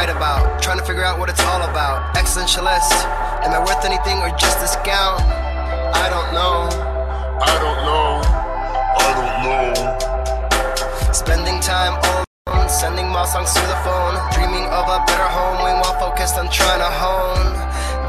[0.00, 0.62] write about.
[0.62, 2.16] Trying to figure out what it's all about.
[2.16, 2.96] Existentialist.
[3.44, 5.20] Am I worth anything or just a scout?
[5.92, 6.56] I don't know.
[7.52, 8.08] I don't know.
[9.04, 11.12] I don't know.
[11.12, 14.16] Spending time all alone, sending my songs through the phone.
[14.32, 17.52] Dreaming of a better home while focused on trying to hone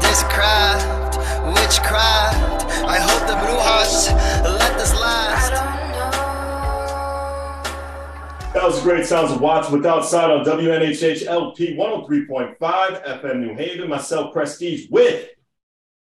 [0.00, 1.20] this craft,
[1.52, 2.64] witchcraft.
[2.88, 4.08] I hope the brujas
[4.58, 5.81] let this last.
[8.54, 13.88] That was great sounds of Watts with Outside on WNHH LP 103.5 FM New Haven.
[13.88, 15.30] Myself, Prestige, with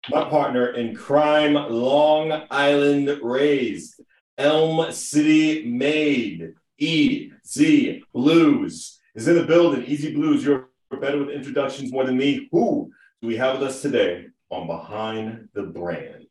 [0.10, 4.02] my partner in crime, Long Island raised,
[4.38, 9.86] Elm City made, EZ Blues is in the building.
[9.86, 10.68] Easy Blues, you're
[11.00, 12.50] better with introductions more than me.
[12.52, 12.92] Who
[13.22, 16.28] do we have with us today on Behind the Brand?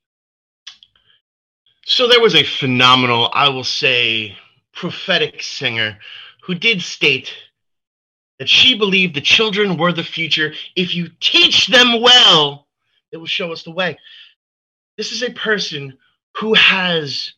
[1.87, 4.37] So there was a phenomenal, I will say,
[4.75, 5.99] prophetic singer
[6.43, 7.33] who did state
[8.39, 10.53] that she believed the children were the future.
[10.75, 12.67] If you teach them well,
[13.13, 13.99] it will show us the way.
[14.97, 15.99] This is a person
[16.37, 17.35] who has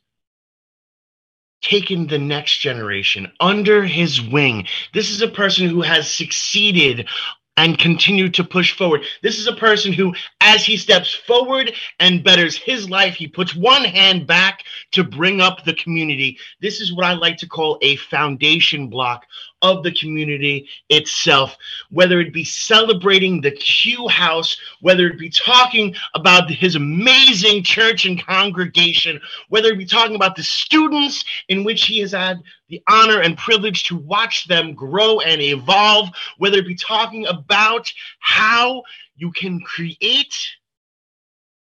[1.63, 4.67] taken the next generation under his wing.
[4.95, 7.09] This is a person who has succeeded
[7.57, 9.03] and continue to push forward.
[9.23, 13.55] This is a person who, as he steps forward and betters his life, he puts
[13.55, 16.39] one hand back to bring up the community.
[16.61, 19.25] This is what I like to call a foundation block
[19.67, 21.57] of the community itself,
[21.91, 28.07] whether it be celebrating the Q House, whether it be talking about his amazing church
[28.07, 32.83] and congregation, whether it be talking about the students in which he has had the
[32.89, 36.09] honor and privilege to watch them grow and evolve,
[36.39, 38.83] whether it be talking about how
[39.17, 40.35] you can create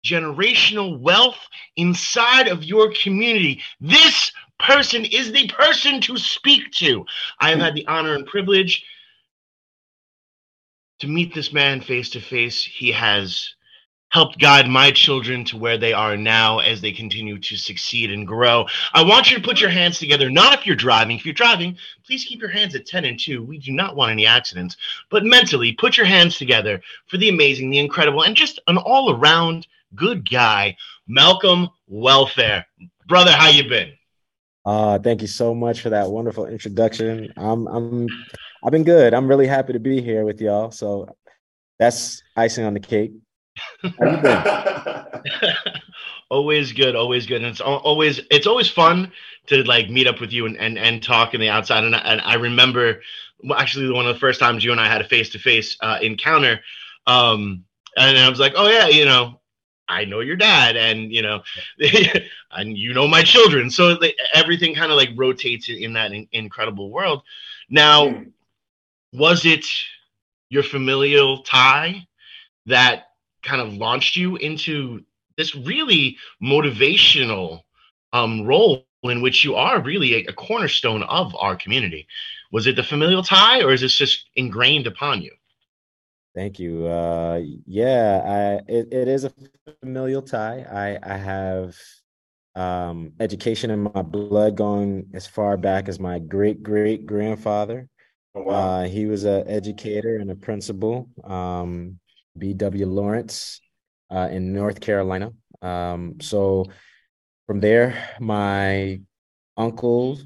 [0.05, 1.39] generational wealth
[1.75, 3.61] inside of your community.
[3.81, 7.05] This person is the person to speak to.
[7.39, 7.63] I have hmm.
[7.63, 8.83] had the honor and privilege
[10.99, 12.63] to meet this man face to face.
[12.63, 13.55] He has
[14.09, 18.27] helped guide my children to where they are now as they continue to succeed and
[18.27, 18.65] grow.
[18.93, 21.15] I want you to put your hands together, not if you're driving.
[21.15, 23.43] If you're driving, please keep your hands at 10 and 2.
[23.43, 24.77] We do not want any accidents,
[25.09, 29.15] but mentally, put your hands together for the amazing, the incredible, and just an all
[29.15, 30.75] around good guy,
[31.07, 32.65] Malcolm Welfare.
[33.07, 33.91] Brother, how you been?
[34.69, 37.33] Uh, thank you so much for that wonderful introduction.
[37.37, 38.07] I'm I'm
[38.63, 39.15] I've been good.
[39.15, 40.69] I'm really happy to be here with y'all.
[40.69, 41.17] So
[41.79, 43.13] that's icing on the cake.
[46.29, 47.37] always good, always good.
[47.37, 49.11] And it's always it's always fun
[49.47, 51.83] to like meet up with you and and, and talk in the outside.
[51.83, 53.01] And, and I remember
[53.57, 56.59] actually one of the first times you and I had a face to face encounter.
[57.07, 57.63] Um,
[57.97, 59.38] and I was like, oh yeah, you know,
[59.89, 61.41] I know your dad, and you know,
[62.51, 63.69] and you know my children.
[63.69, 63.97] So
[64.33, 67.23] everything kind of like rotates in that in- incredible world.
[67.69, 68.31] Now, mm.
[69.11, 69.65] was it
[70.49, 72.07] your familial tie
[72.65, 73.07] that
[73.43, 75.03] kind of launched you into
[75.37, 77.61] this really motivational
[78.13, 82.07] um, role in which you are really a, a, cornerstone of our community.
[82.51, 85.31] Was it the familial tie, or is this just ingrained upon you?
[86.35, 86.85] Thank you.
[86.85, 88.21] Uh, yeah,
[88.67, 89.33] I, it, it is a
[89.81, 90.65] familial tie.
[90.71, 91.75] I, I have
[92.55, 97.87] um, education in my blood going as far back as my great great grandfather.
[98.35, 98.53] Oh, wow.
[98.53, 101.09] uh, he was an educator and a principal.
[101.23, 101.99] Um,
[102.37, 102.85] B.W.
[102.85, 103.59] Lawrence
[104.11, 105.31] uh, in North Carolina.
[105.61, 106.67] Um, so
[107.47, 109.01] from there, my
[109.57, 110.23] uncles,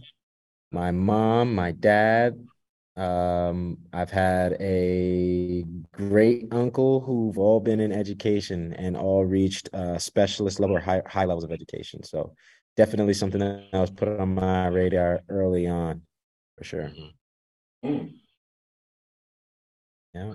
[0.71, 2.35] my mom, my dad.
[2.95, 9.97] Um, I've had a great uncle who've all been in education and all reached uh,
[9.97, 12.03] specialist level or high, high levels of education.
[12.03, 12.33] So
[12.77, 16.03] definitely something that I was put on my radar early on,
[16.57, 16.91] for sure.
[17.83, 18.05] Mm-hmm.
[20.13, 20.33] Yeah.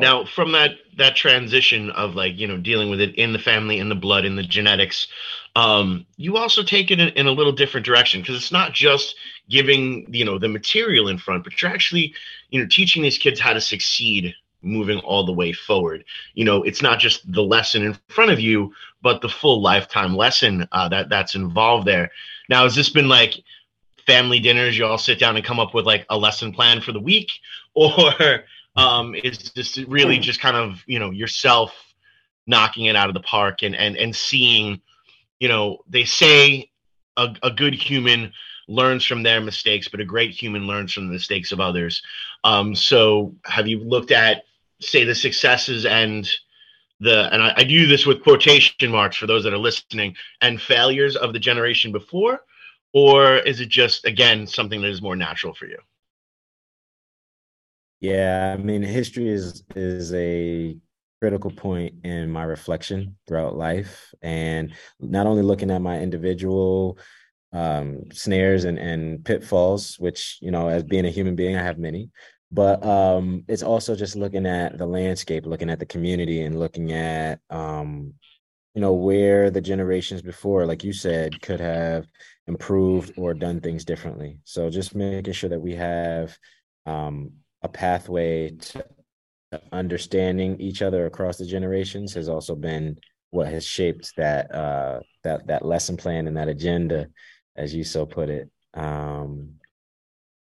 [0.00, 3.78] Now, from that that transition of like you know dealing with it in the family,
[3.78, 5.08] in the blood, in the genetics,
[5.58, 9.16] um, you also take it in, in a little different direction because it's not just
[9.50, 12.14] giving you know the material in front, but you're actually
[12.50, 16.04] you know teaching these kids how to succeed moving all the way forward.
[16.34, 18.72] You know, it's not just the lesson in front of you,
[19.02, 22.12] but the full lifetime lesson uh, that that's involved there.
[22.48, 23.34] Now, has this been like
[24.06, 24.78] family dinners?
[24.78, 27.32] You all sit down and come up with like a lesson plan for the week,
[27.74, 28.44] or
[28.76, 31.74] um, is this really just kind of you know yourself
[32.46, 34.80] knocking it out of the park and and and seeing
[35.40, 36.70] you know they say
[37.16, 38.32] a, a good human
[38.68, 42.02] learns from their mistakes but a great human learns from the mistakes of others.
[42.44, 44.44] Um, so have you looked at
[44.80, 46.28] say the successes and
[47.00, 50.60] the and I, I do this with quotation marks for those that are listening and
[50.60, 52.40] failures of the generation before
[52.92, 55.78] or is it just again something that is more natural for you?
[58.00, 60.76] Yeah, I mean, history is is a
[61.20, 66.98] critical point in my reflection throughout life, and not only looking at my individual
[67.52, 71.78] um, snares and and pitfalls, which you know, as being a human being, I have
[71.78, 72.10] many,
[72.52, 76.92] but um, it's also just looking at the landscape, looking at the community, and looking
[76.92, 78.14] at um,
[78.74, 82.06] you know where the generations before, like you said, could have
[82.46, 84.40] improved or done things differently.
[84.44, 86.36] So just making sure that we have
[86.86, 87.32] um,
[87.62, 88.84] a pathway to
[89.72, 92.98] understanding each other across the generations has also been
[93.30, 97.08] what has shaped that uh, that that lesson plan and that agenda,
[97.56, 98.50] as you so put it.
[98.74, 99.54] Um,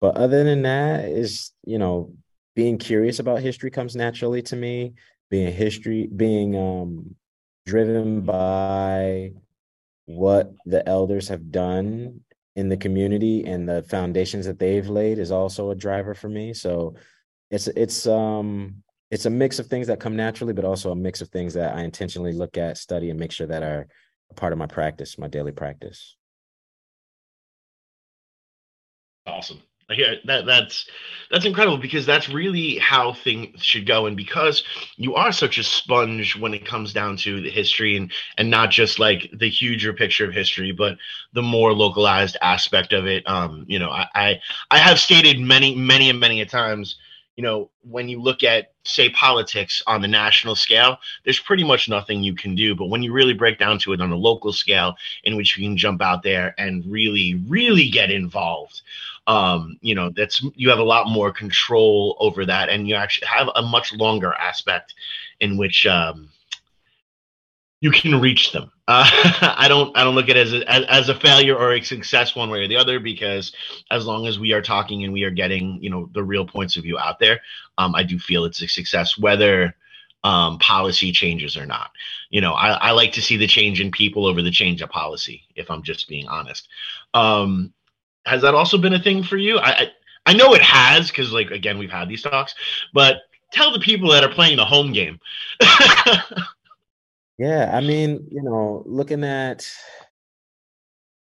[0.01, 2.13] but other than that, is you know
[2.55, 4.93] being curious about history comes naturally to me.
[5.29, 7.15] Being history, being um,
[7.65, 9.31] driven by
[10.05, 12.21] what the elders have done
[12.55, 16.53] in the community and the foundations that they've laid is also a driver for me.
[16.53, 16.95] So
[17.51, 21.21] it's it's um it's a mix of things that come naturally, but also a mix
[21.21, 23.87] of things that I intentionally look at, study, and make sure that are
[24.29, 26.15] a part of my practice, my daily practice.
[29.25, 29.61] Awesome.
[29.91, 30.87] Yeah, that that's
[31.31, 34.05] that's incredible because that's really how things should go.
[34.05, 34.63] And because
[34.97, 38.69] you are such a sponge when it comes down to the history and and not
[38.69, 40.97] just like the huger picture of history, but
[41.33, 43.27] the more localized aspect of it.
[43.27, 46.97] Um, you know, I I, I have stated many, many and many a times
[47.39, 51.87] you know, when you look at, say, politics on the national scale, there's pretty much
[51.87, 52.75] nothing you can do.
[52.75, 55.65] But when you really break down to it on a local scale, in which you
[55.65, 58.81] can jump out there and really, really get involved,
[59.25, 63.27] um, you know, that's you have a lot more control over that, and you actually
[63.27, 64.93] have a much longer aspect
[65.39, 66.27] in which um,
[67.81, 68.71] you can reach them.
[68.87, 69.05] Uh,
[69.57, 72.35] I don't I don't look at it as a, as, a failure or a success
[72.35, 73.53] one way or the other because
[73.91, 76.75] as long as we are talking and we are getting you know the real points
[76.75, 77.39] of view out there,
[77.77, 79.75] um, I do feel it's a success whether
[80.23, 81.91] um, policy changes or not.
[82.29, 84.89] You know, I, I, like to see the change in people over the change of
[84.89, 85.43] policy.
[85.55, 86.67] If I'm just being honest,
[87.13, 87.73] um,
[88.25, 89.59] has that also been a thing for you?
[89.59, 89.91] I I,
[90.25, 92.53] I know it has because like again we've had these talks,
[92.93, 93.21] but
[93.53, 95.19] tell the people that are playing the home game.
[97.39, 99.65] Yeah, I mean, you know, looking at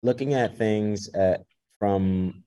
[0.03, 1.43] looking at things at
[1.79, 2.45] from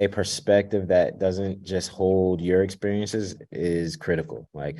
[0.00, 4.48] a perspective that doesn't just hold your experiences is critical.
[4.54, 4.78] Like,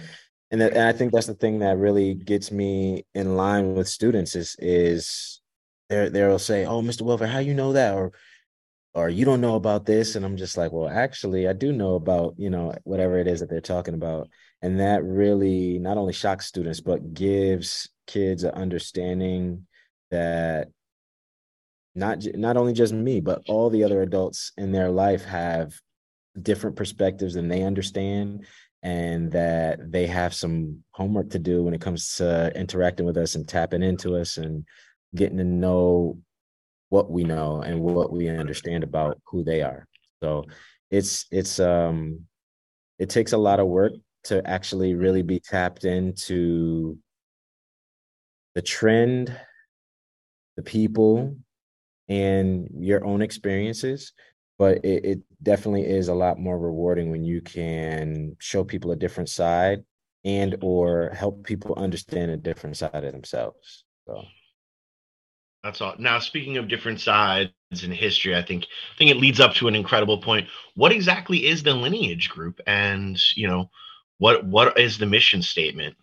[0.50, 3.88] and, that, and I think that's the thing that really gets me in line with
[3.88, 5.40] students is is
[5.90, 7.02] they they'll say, "Oh, Mr.
[7.02, 8.12] Welfare, how you know that?" or
[8.94, 11.94] or you don't know about this and i'm just like well actually i do know
[11.94, 14.28] about you know whatever it is that they're talking about
[14.62, 19.66] and that really not only shocks students but gives kids an understanding
[20.10, 20.68] that
[21.94, 25.72] not not only just me but all the other adults in their life have
[26.40, 28.46] different perspectives than they understand
[28.82, 33.34] and that they have some homework to do when it comes to interacting with us
[33.34, 34.64] and tapping into us and
[35.14, 36.18] getting to know
[36.90, 39.86] what we know and what we understand about who they are.
[40.22, 40.44] So
[40.90, 42.20] it's it's um
[42.98, 43.92] it takes a lot of work
[44.24, 46.98] to actually really be tapped into
[48.54, 49.34] the trend,
[50.56, 51.36] the people,
[52.08, 54.12] and your own experiences.
[54.58, 58.96] But it, it definitely is a lot more rewarding when you can show people a
[58.96, 59.84] different side
[60.24, 63.84] and or help people understand a different side of themselves.
[64.06, 64.24] So
[65.62, 65.94] that's all.
[65.98, 67.52] Now, speaking of different sides
[67.82, 70.48] in history, I think I think it leads up to an incredible point.
[70.74, 73.70] What exactly is the lineage group, and you know,
[74.18, 75.96] what what is the mission statement?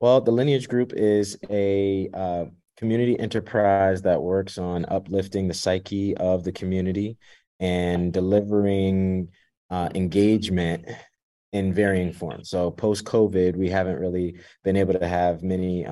[0.00, 2.44] Well, the Lineage Group is a uh,
[2.76, 7.16] community enterprise that works on uplifting the psyche of the community
[7.60, 9.28] and delivering
[9.70, 10.84] uh, engagement
[11.52, 12.50] in varying forms.
[12.50, 15.86] So post COVID, we haven't really been able to have many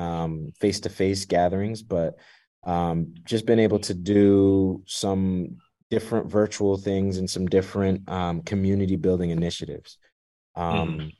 [0.60, 2.18] face to face gatherings, but
[2.64, 5.56] um, just been able to do some
[5.90, 9.98] different virtual things and some different um, community building initiatives.
[10.56, 11.12] Um, mm.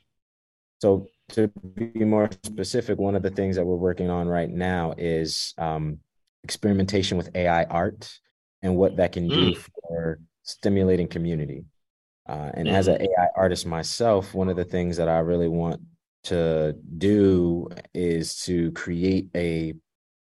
[0.81, 4.93] So to be more specific, one of the things that we're working on right now
[4.97, 5.99] is um,
[6.43, 8.19] experimentation with AI art
[8.61, 9.57] and what that can do mm.
[9.57, 11.65] for stimulating community.
[12.27, 12.71] Uh, and mm.
[12.71, 15.81] as an AI artist myself, one of the things that I really want
[16.23, 19.73] to do is to create a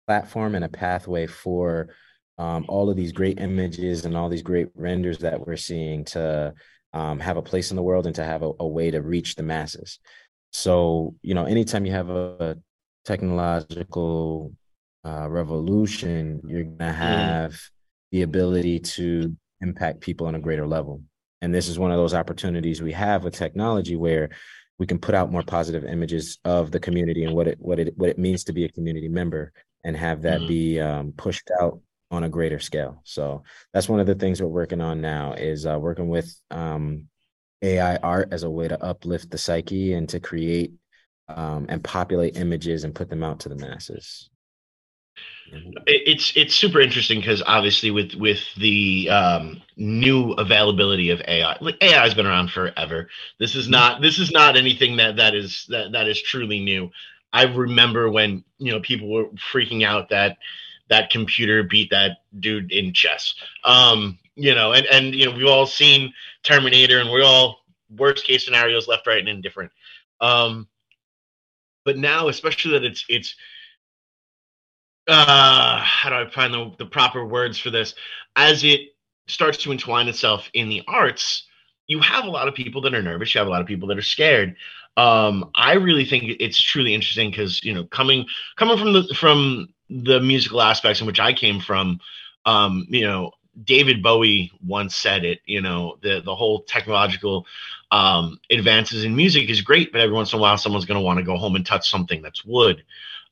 [0.05, 1.89] platform and a pathway for
[2.38, 6.53] um, all of these great images and all these great renders that we're seeing to
[6.95, 9.35] um, have a place in the world and to have a, a way to reach
[9.35, 9.99] the masses.
[10.51, 12.57] So, you know, anytime you have a
[13.03, 14.53] technological
[15.05, 17.69] uh, revolution, you're going to have mm.
[18.11, 21.01] the ability to impact people on a greater level.
[21.41, 24.29] and this is one of those opportunities we have with technology where
[24.79, 27.93] we can put out more positive images of the community and what it what it
[27.97, 29.51] what it means to be a community member
[29.83, 30.47] and have that mm-hmm.
[30.47, 31.79] be um, pushed out
[32.12, 33.01] on a greater scale.
[33.03, 33.43] So
[33.74, 37.07] that's one of the things we're working on now is uh, working with um,
[37.62, 40.74] AI art as a way to uplift the psyche and to create
[41.27, 44.29] um, and populate images and put them out to the masses.
[45.88, 51.77] It's it's super interesting because obviously with with the um, new availability of AI, like
[51.81, 53.09] AI has been around forever.
[53.39, 56.89] This is not this is not anything that that is that that is truly new.
[57.31, 60.38] I remember when you know people were freaking out that
[60.89, 63.35] that computer beat that dude in chess.
[63.63, 66.13] Um, you know, and and you know we've all seen
[66.43, 69.71] Terminator, and we're all worst case scenarios left, right, and indifferent.
[70.21, 70.67] Um,
[71.83, 73.35] but now, especially that it's it's
[75.07, 77.95] uh how do I find the, the proper words for this?
[78.35, 78.81] As it
[79.27, 81.47] starts to entwine itself in the arts,
[81.87, 83.87] you have a lot of people that are nervous, you have a lot of people
[83.89, 84.55] that are scared.
[84.97, 88.25] Um, I really think it's truly interesting because you know, coming
[88.55, 91.99] coming from the from the musical aspects in which I came from,
[92.45, 93.31] um, you know,
[93.63, 97.45] David Bowie once said it, you know, the the whole technological
[97.91, 101.05] um, advances in music is great, but every once in a while someone's going to
[101.05, 102.83] want to go home and touch something that's wood.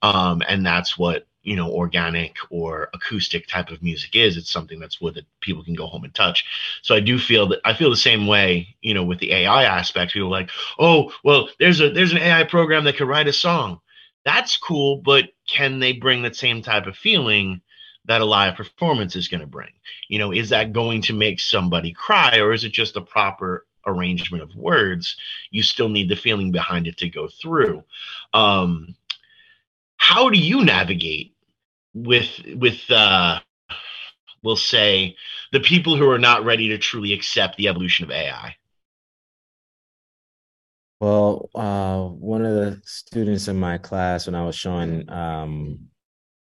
[0.01, 4.37] Um, and that's what, you know, organic or acoustic type of music is.
[4.37, 6.45] It's something that's wood that people can go home and touch.
[6.81, 9.63] So I do feel that I feel the same way, you know, with the AI
[9.63, 10.13] aspect.
[10.13, 13.79] People like, oh, well, there's a there's an AI program that could write a song.
[14.25, 17.61] That's cool, but can they bring that same type of feeling
[18.05, 19.71] that a live performance is going to bring?
[20.07, 23.65] You know, is that going to make somebody cry or is it just a proper
[23.85, 25.15] arrangement of words?
[25.51, 27.83] You still need the feeling behind it to go through.
[28.33, 28.95] Um,
[29.97, 31.33] how do you navigate
[31.93, 33.39] with with uh,
[34.41, 35.15] we'll say
[35.51, 38.55] the people who are not ready to truly accept the evolution of AI?
[41.03, 45.89] Well, uh, one of the students in my class, when I was showing um,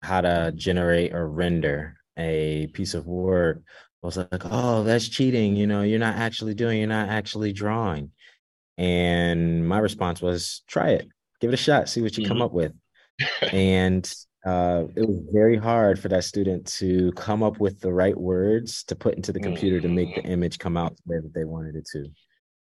[0.01, 3.63] how to generate or render a piece of work,
[4.01, 5.55] was like, "Oh, that's cheating.
[5.55, 6.79] You know, you're not actually doing.
[6.79, 8.11] You're not actually drawing."
[8.77, 11.07] And my response was, "Try it.
[11.39, 11.87] Give it a shot.
[11.87, 12.33] See what you mm-hmm.
[12.33, 12.73] come up with."
[13.53, 14.03] and
[14.45, 18.83] uh, it was very hard for that student to come up with the right words
[18.85, 20.29] to put into the computer to make the mm.
[20.29, 22.05] image come out the way that they wanted it to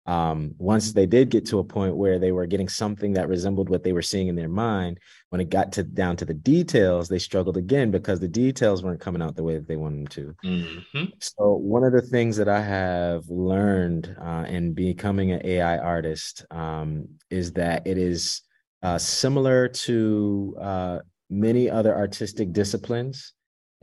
[0.10, 3.70] um, once they did get to a point where they were getting something that resembled
[3.70, 5.00] what they were seeing in their mind,
[5.30, 9.00] when it got to down to the details, they struggled again because the details weren't
[9.00, 10.36] coming out the way that they wanted them to.
[10.44, 11.04] Mm-hmm.
[11.20, 16.44] So one of the things that I have learned uh, in becoming an AI artist
[16.50, 18.42] um, is that it is
[18.82, 21.00] uh, similar to uh,
[21.30, 23.34] many other artistic disciplines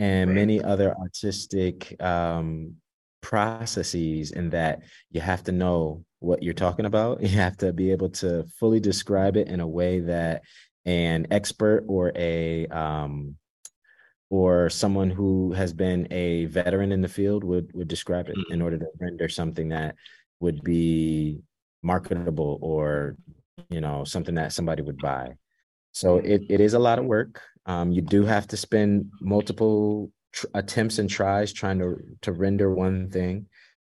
[0.00, 0.34] and right.
[0.34, 2.74] many other artistic um,
[3.20, 7.22] processes in that you have to know what you're talking about.
[7.26, 10.42] You have to be able to fully describe it in a way that
[10.84, 13.36] an expert or a um,
[14.30, 18.62] or someone who has been a veteran in the field would would describe it in
[18.62, 19.94] order to render something that
[20.40, 21.40] would be
[21.82, 23.16] marketable or
[23.70, 25.34] you know something that somebody would buy.
[25.92, 27.40] So it, it is a lot of work.
[27.64, 32.72] Um, you do have to spend multiple tr- attempts and tries trying to to render
[32.72, 33.46] one thing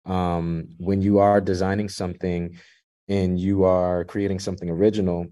[0.05, 2.57] um, when you are designing something
[3.07, 5.27] and you are creating something original,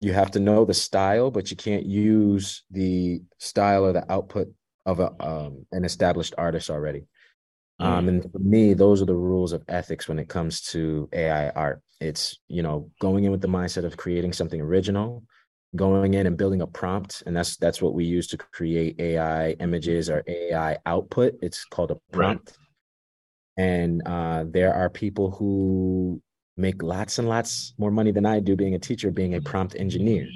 [0.00, 4.48] you have to know the style, but you can't use the style or the output
[4.86, 7.06] of a, um, an established artist already.
[7.80, 7.84] Mm.
[7.84, 11.48] Um, and for me, those are the rules of ethics when it comes to AI
[11.50, 11.80] art.
[12.00, 15.24] It's you know going in with the mindset of creating something original,
[15.74, 19.52] going in and building a prompt, and that's that's what we use to create AI
[19.52, 21.34] images or AI output.
[21.40, 22.56] It's called a prompt.
[23.56, 26.20] And uh, there are people who
[26.56, 29.76] make lots and lots more money than I do being a teacher, being a prompt
[29.76, 30.26] engineer.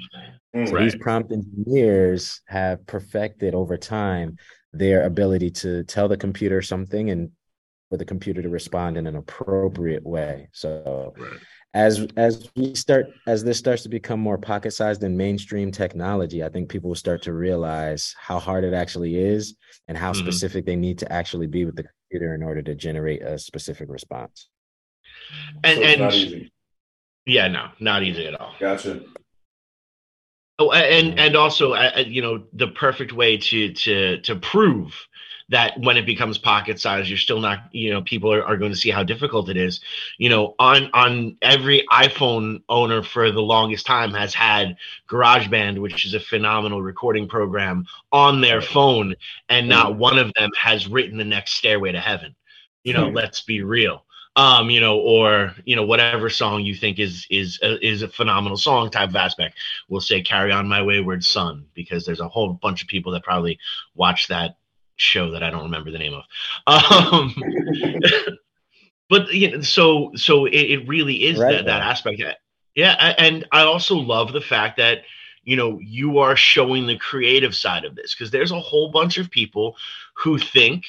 [0.55, 0.83] Mm, so right.
[0.83, 4.37] these prompt engineers have perfected over time
[4.73, 7.31] their ability to tell the computer something and
[7.89, 10.47] for the computer to respond in an appropriate way.
[10.51, 11.39] So right.
[11.73, 16.43] as as we start as this starts to become more pocket sized and mainstream technology,
[16.43, 19.55] I think people will start to realize how hard it actually is
[19.87, 20.21] and how mm-hmm.
[20.21, 23.89] specific they need to actually be with the computer in order to generate a specific
[23.89, 24.47] response.
[25.63, 26.49] And, so and
[27.25, 28.53] yeah, no, not easy at all.
[28.59, 29.01] Gotcha.
[30.57, 34.93] Oh, and and also, uh, you know, the perfect way to to to prove
[35.49, 38.71] that when it becomes pocket size, you're still not, you know, people are, are going
[38.71, 39.81] to see how difficult it is.
[40.17, 44.77] You know, on on every iPhone owner for the longest time has had
[45.09, 49.15] GarageBand, which is a phenomenal recording program, on their phone,
[49.49, 52.35] and not one of them has written the next Stairway to Heaven.
[52.83, 54.05] You know, let's be real.
[54.39, 58.07] um, you know, or you know, whatever song you think is is a, is a
[58.07, 59.57] phenomenal song type of aspect.
[59.89, 63.23] We'll say "Carry On My Wayward Son" because there's a whole bunch of people that
[63.23, 63.59] probably
[63.95, 64.55] watch that
[65.01, 66.23] show that I don't remember the name of.
[66.67, 67.35] Um,
[69.09, 72.21] but you know, so so it, it really is right, that, that aspect.
[72.75, 75.03] Yeah, and I also love the fact that
[75.43, 79.17] you know you are showing the creative side of this because there's a whole bunch
[79.17, 79.75] of people
[80.13, 80.85] who think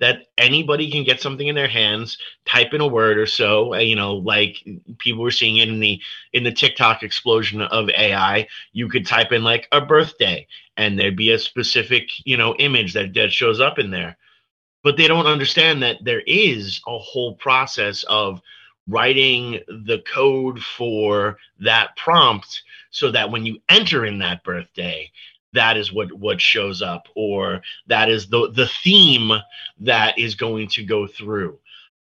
[0.00, 3.78] that anybody can get something in their hands, type in a word or so, uh,
[3.78, 4.64] you know, like
[4.98, 6.00] people were seeing in the
[6.32, 11.16] in the TikTok explosion of AI, you could type in like a birthday and there'd
[11.16, 14.16] be a specific, you know, image that, that shows up in there.
[14.84, 18.40] But they don't understand that there is a whole process of
[18.86, 25.10] writing the code for that prompt so that when you enter in that birthday
[25.58, 29.32] that is what what shows up or that is the the theme
[29.80, 31.58] that is going to go through.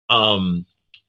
[0.10, 0.66] Um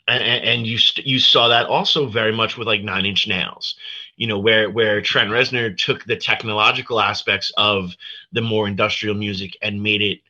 [0.07, 3.76] and, and you you saw that also very much with like nine inch nails
[4.17, 7.95] you know where where trent reznor took the technological aspects of
[8.33, 10.21] the more industrial music and made it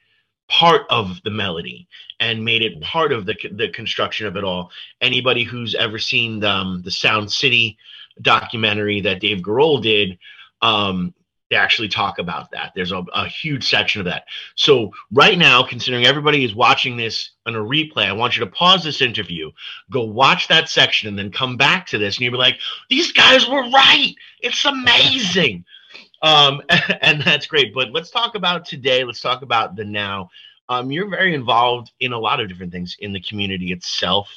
[0.48, 1.86] part of the melody
[2.20, 4.70] and made it part of the the construction of it all.
[5.00, 7.78] Anybody who's ever seen the, um, the sound city
[8.20, 10.18] documentary that dave grohl did
[10.60, 11.14] um,
[11.50, 12.72] they actually talk about that.
[12.74, 14.24] There's a, a, huge section of that.
[14.54, 18.50] So right now, considering everybody is watching this on a replay, I want you to
[18.50, 19.50] pause this interview,
[19.90, 22.58] go watch that section, and then come back to this, and you'll be like,
[22.90, 24.14] "These guys were right.
[24.40, 25.64] It's amazing."
[26.22, 26.62] um,
[27.00, 27.74] and that's great.
[27.74, 29.04] But let's talk about today.
[29.04, 30.30] Let's talk about the now.
[30.68, 34.28] Um, you're very involved in a lot of different things in the community itself.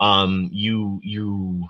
[0.00, 1.68] Um, you you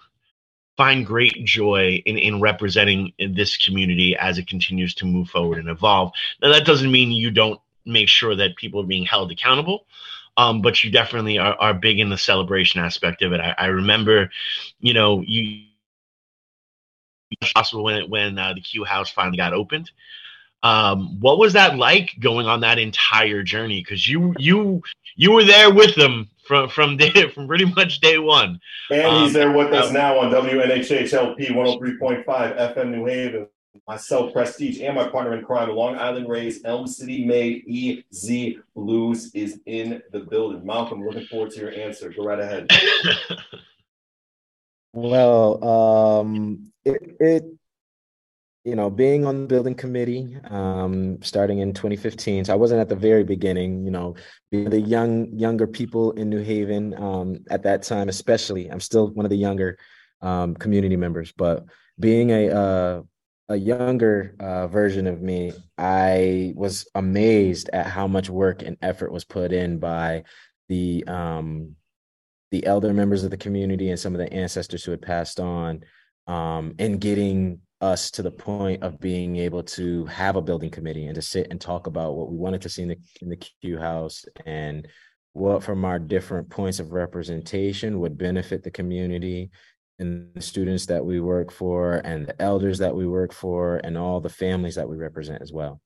[0.79, 5.69] find great joy in, in representing this community as it continues to move forward and
[5.69, 6.13] evolve.
[6.41, 9.85] Now, that doesn't mean you don't make sure that people are being held accountable.
[10.37, 13.41] Um, but you definitely are, are big in the celebration aspect of it.
[13.41, 14.31] I, I remember,
[14.79, 15.65] you know, you
[17.55, 19.91] possible when when uh, the Q House finally got opened.
[20.63, 23.81] Um, what was that like going on that entire journey?
[23.81, 24.83] Because you you
[25.17, 28.59] you were there with them from from day from pretty much day one.
[28.91, 33.47] And um, he's there with us now on WNHHLP 103.5 FM New Haven.
[33.87, 39.33] Myself, Prestige, and my partner in crime, Long Island Rays, Elm City made EZ Blues
[39.35, 40.67] is in the building.
[40.67, 42.11] Malcolm, looking forward to your answer.
[42.11, 42.69] Go right ahead.
[44.93, 47.45] well, um, it, it
[48.69, 52.45] you know, being on the building committee, um, starting in 2015.
[52.45, 54.15] So I wasn't at the very beginning, you know,
[54.51, 58.71] being the young, younger people in New Haven um, at that time, especially.
[58.71, 59.79] I'm still one of the younger
[60.21, 61.65] um, community members, but
[61.99, 63.03] being a uh,
[63.51, 69.11] a younger uh, version of me, I was amazed at how much work and effort
[69.11, 70.25] was put in by
[70.69, 71.77] the um,
[72.51, 75.81] the elder members of the community and some of the ancestors who had passed on
[76.27, 81.07] um, in getting us to the point of being able to have a building committee
[81.07, 83.37] and to sit and talk about what we wanted to see in the in the
[83.37, 84.89] Q house and
[85.33, 89.51] what from our different points of representation would benefit the community
[89.99, 93.97] and the students that we work for and the elders that we work for and
[93.97, 95.81] all the families that we represent as well.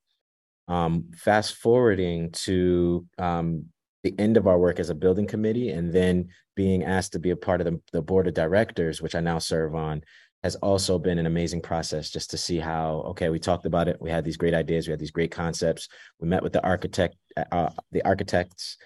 [0.69, 3.67] Um, fast forwarding to um,
[4.03, 7.31] the end of our work as a building committee and then being asked to be
[7.31, 10.03] a part of the, the board of directors, which I now serve on,
[10.43, 14.01] has also been an amazing process just to see how okay we talked about it.
[14.01, 14.87] We had these great ideas.
[14.87, 15.89] We had these great concepts.
[16.21, 17.17] We met with the architect
[17.51, 18.77] uh, the architects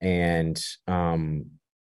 [0.00, 1.46] and um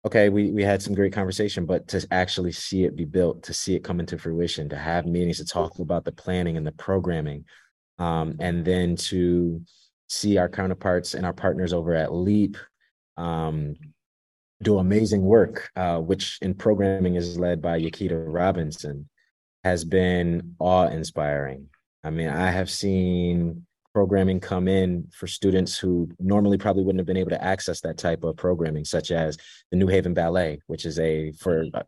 [0.05, 3.53] okay we we had some great conversation but to actually see it be built to
[3.53, 6.71] see it come into fruition to have meetings to talk about the planning and the
[6.71, 7.43] programming
[7.97, 9.61] um and then to
[10.07, 12.55] see our counterparts and our partners over at leap
[13.17, 13.75] um
[14.61, 19.09] do amazing work, uh, which in programming is led by Yakita Robinson,
[19.63, 21.67] has been awe inspiring.
[22.03, 27.07] I mean, I have seen programming come in for students who normally probably wouldn't have
[27.07, 29.37] been able to access that type of programming, such as
[29.71, 31.83] the New Haven Ballet, which is a for uh,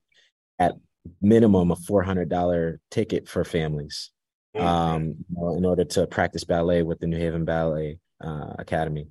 [0.59, 0.75] at
[1.21, 4.11] minimum a four hundred dollar ticket for families
[4.55, 4.65] mm-hmm.
[4.65, 5.15] um,
[5.57, 9.07] in order to practice ballet with the New Haven Ballet uh, Academy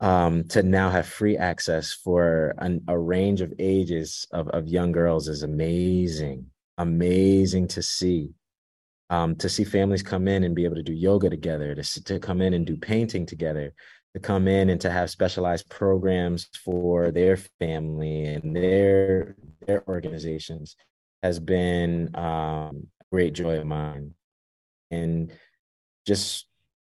[0.00, 4.92] um, to now have free access for an, a range of ages of, of young
[4.92, 6.46] girls is amazing.
[6.78, 8.30] Amazing to see.
[9.10, 12.20] Um, to see families come in and be able to do yoga together, to, to
[12.20, 13.74] come in and do painting together,
[14.14, 19.36] to come in and to have specialized programs for their family and their
[19.66, 20.76] their organizations
[21.22, 24.14] has been um, a great joy of mine.
[24.90, 25.32] And
[26.06, 26.46] just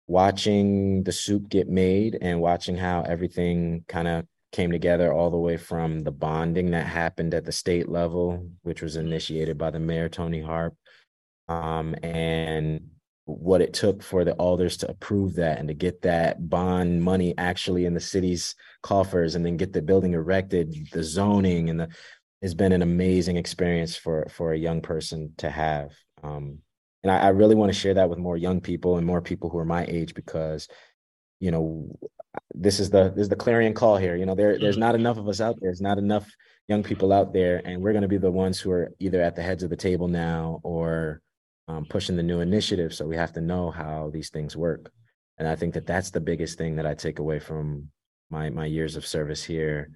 [0.07, 5.37] watching the soup get made and watching how everything kind of came together all the
[5.37, 9.79] way from the bonding that happened at the state level, which was initiated by the
[9.79, 10.73] mayor, Toni Harp,
[11.49, 12.89] um, and
[13.25, 17.33] what it took for the alders to approve that and to get that bond money
[17.37, 21.89] actually in the city's coffers and then get the building erected, the zoning and the
[22.41, 25.91] has been an amazing experience for for a young person to have.
[26.23, 26.59] Um,
[27.07, 29.49] and I, I really want to share that with more young people and more people
[29.49, 30.67] who are my age because,
[31.39, 31.97] you know,
[32.53, 34.17] this is the this is the clarion call here.
[34.17, 35.69] You know, there there's not enough of us out there.
[35.69, 36.29] There's not enough
[36.67, 39.37] young people out there, and we're going to be the ones who are either at
[39.37, 41.21] the heads of the table now or
[41.69, 42.93] um, pushing the new initiative.
[42.93, 44.91] So we have to know how these things work.
[45.37, 47.87] And I think that that's the biggest thing that I take away from
[48.29, 49.91] my my years of service here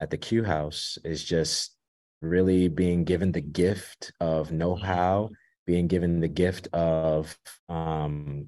[0.00, 1.76] at the Q House is just
[2.20, 5.30] really being given the gift of know-how,
[5.66, 7.36] being given the gift of
[7.68, 8.46] um,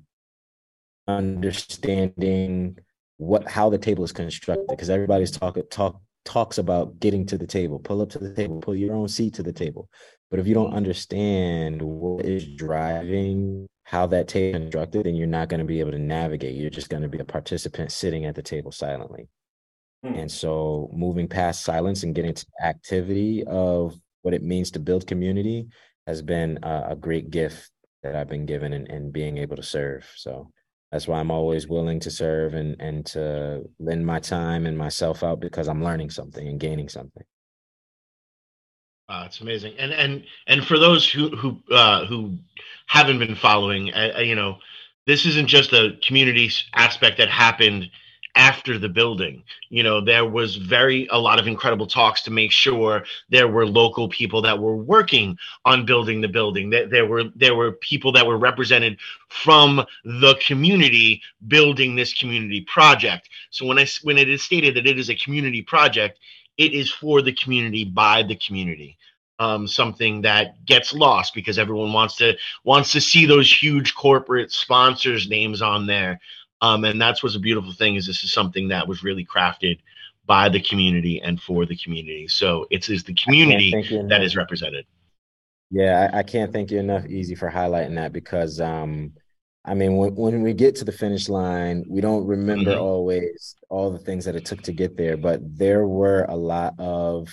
[1.07, 2.79] understanding
[3.17, 7.47] what how the table is constructed because everybody's talk talk talks about getting to the
[7.47, 7.79] table.
[7.79, 9.89] Pull up to the table pull your own seat to the table.
[10.31, 15.27] But if you don't understand what is driving how that table is constructed then you're
[15.27, 16.55] not going to be able to navigate.
[16.55, 19.29] You're just going to be a participant sitting at the table silently.
[20.05, 20.15] Hmm.
[20.15, 25.09] and so moving past silence and getting to activity of what it means to build
[25.09, 25.67] community
[26.09, 27.71] has been a, a great gift
[28.03, 30.51] that i've been given and, and being able to serve so
[30.91, 35.23] that's why I'm always willing to serve and and to lend my time and myself
[35.23, 37.25] out because I'm learning something and gaining something.
[39.09, 39.75] Wow, it's amazing.
[39.79, 42.39] And and and for those who who uh, who
[42.87, 44.59] haven't been following, uh, you know,
[45.07, 47.91] this isn't just a community aspect that happened
[48.39, 49.43] after the building.
[49.69, 53.67] You know, there was very a lot of incredible talks to make sure there were
[53.67, 56.71] local people that were working on building the building.
[56.71, 58.97] That there were there were people that were represented
[59.29, 63.29] from the community building this community project.
[63.51, 66.21] So when I when it is stated that it is a community project,
[66.57, 68.97] it is for the community by the community.
[69.41, 74.51] Um, something that gets lost because everyone wants to wants to see those huge corporate
[74.51, 76.21] sponsors names on there
[76.61, 79.79] um, and that's what's a beautiful thing is this is something that was really crafted
[80.27, 82.29] by the community and for the community.
[82.29, 83.71] So it's is the community
[84.09, 84.85] that is represented.
[85.71, 89.13] Yeah, I, I, can't thank you enough, Easy, for highlighting that because um,
[89.65, 92.81] I mean, when, when we get to the finish line, we don't remember mm-hmm.
[92.81, 96.75] always all the things that it took to get there, but there were a lot
[96.79, 97.29] of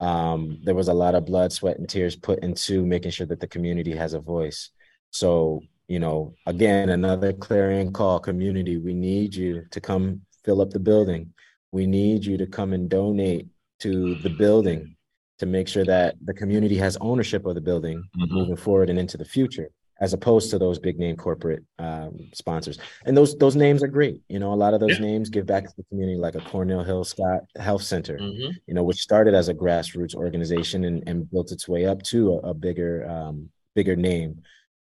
[0.00, 3.40] um, there was a lot of blood, sweat, and tears put into making sure that
[3.40, 4.70] the community has a voice.
[5.10, 8.78] So you know, again, another clarion call community.
[8.78, 11.32] We need you to come fill up the building.
[11.72, 13.48] We need you to come and donate
[13.80, 14.96] to the building
[15.38, 18.34] to make sure that the community has ownership of the building mm-hmm.
[18.34, 19.68] moving forward and into the future,
[20.00, 22.78] as opposed to those big name corporate um, sponsors.
[23.04, 24.20] And those those names are great.
[24.28, 25.06] You know, a lot of those yeah.
[25.06, 28.52] names give back to the community, like a Cornell Hill Scott Health Center, mm-hmm.
[28.66, 32.34] you know, which started as a grassroots organization and, and built its way up to
[32.34, 34.42] a, a bigger um, bigger name.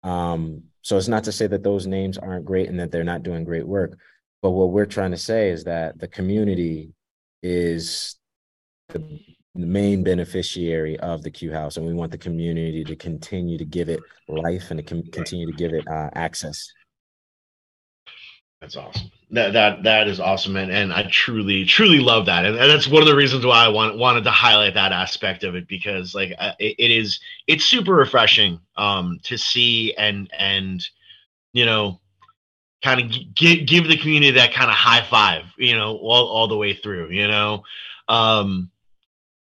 [0.03, 3.23] Um, so it's not to say that those names aren't great and that they're not
[3.23, 3.97] doing great work.
[4.41, 6.93] But what we're trying to say is that the community
[7.43, 8.17] is
[8.89, 9.19] the
[9.53, 13.89] main beneficiary of the Q House, and we want the community to continue to give
[13.89, 16.71] it life and to com- continue to give it uh, access.
[18.61, 19.11] That's awesome.
[19.31, 22.87] That that that is awesome, and and I truly truly love that, and, and that's
[22.87, 26.13] one of the reasons why I want, wanted to highlight that aspect of it because
[26.13, 30.85] like it, it is it's super refreshing um to see and and
[31.53, 31.99] you know
[32.83, 36.47] kind of give give the community that kind of high five you know all all
[36.47, 37.63] the way through you know?
[38.07, 38.69] Um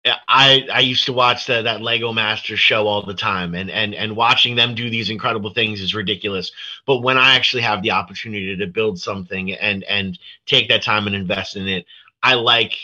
[0.05, 3.95] I I used to watch the, that Lego Master show all the time, and and
[3.95, 6.53] and watching them do these incredible things is ridiculous.
[6.87, 11.07] But when I actually have the opportunity to build something and and take that time
[11.07, 11.85] and invest in it,
[12.23, 12.77] I like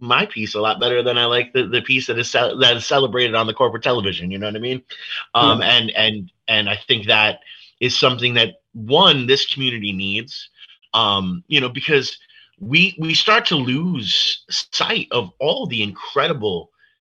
[0.00, 2.76] my piece a lot better than I like the, the piece that is ce- that
[2.76, 4.30] is celebrated on the corporate television.
[4.30, 4.82] You know what I mean?
[5.34, 5.68] Um, yeah.
[5.68, 7.40] And and and I think that
[7.78, 10.48] is something that one this community needs.
[10.94, 12.18] Um, you know, because
[12.60, 16.70] we we start to lose sight of all the incredible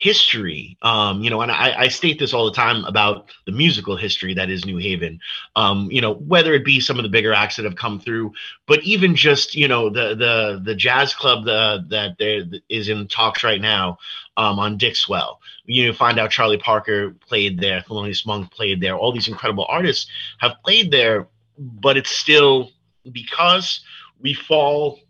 [0.00, 3.96] history um you know and I, I state this all the time about the musical
[3.96, 5.18] history that is new haven
[5.56, 8.32] um you know whether it be some of the bigger acts that have come through
[8.66, 13.08] but even just you know the the the jazz club the, that there is in
[13.08, 13.98] talks right now
[14.36, 15.40] um on dixwell.
[15.64, 19.66] You know find out charlie parker played there thelonious monk played there all these incredible
[19.68, 21.26] artists have played there
[21.58, 22.70] but it's still
[23.10, 23.80] because
[24.20, 25.00] we fall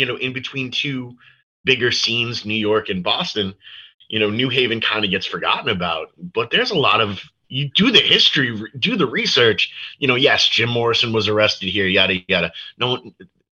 [0.00, 1.16] you know, in between two
[1.64, 3.54] bigger scenes, New York and Boston,
[4.08, 6.08] you know, New Haven kind of gets forgotten about.
[6.16, 9.72] But there's a lot of you do the history, do the research.
[9.98, 12.52] You know, yes, Jim Morrison was arrested here, yada yada.
[12.78, 12.98] No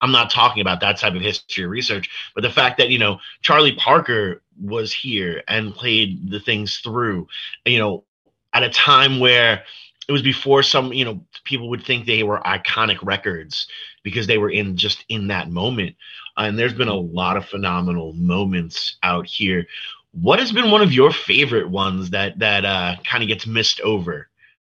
[0.01, 2.97] I'm not talking about that type of history or research, but the fact that, you
[2.97, 7.27] know, Charlie Parker was here and played the things through,
[7.65, 8.03] you know,
[8.51, 9.63] at a time where
[10.11, 13.65] it was before some, you know, people would think they were iconic records
[14.03, 15.95] because they were in just in that moment.
[16.35, 19.65] And there's been a lot of phenomenal moments out here.
[20.11, 23.79] What has been one of your favorite ones that that uh, kind of gets missed
[23.79, 24.27] over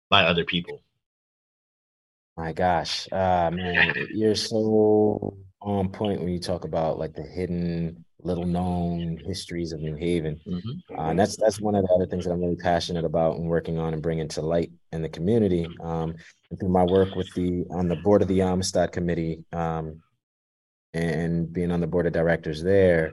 [0.09, 0.81] by other people?
[2.35, 8.03] My gosh, uh, man, you're so on point when you talk about like the hidden,
[8.21, 10.39] little known histories of New Haven.
[10.45, 10.97] Mm-hmm.
[10.97, 13.47] Uh, and that's that's one of the other things that I'm really passionate about and
[13.47, 15.67] working on and bringing to light in the community.
[15.81, 16.15] Um,
[16.59, 20.01] through my work with the on the board of the Amistad Committee um,
[20.93, 23.11] and being on the board of directors there,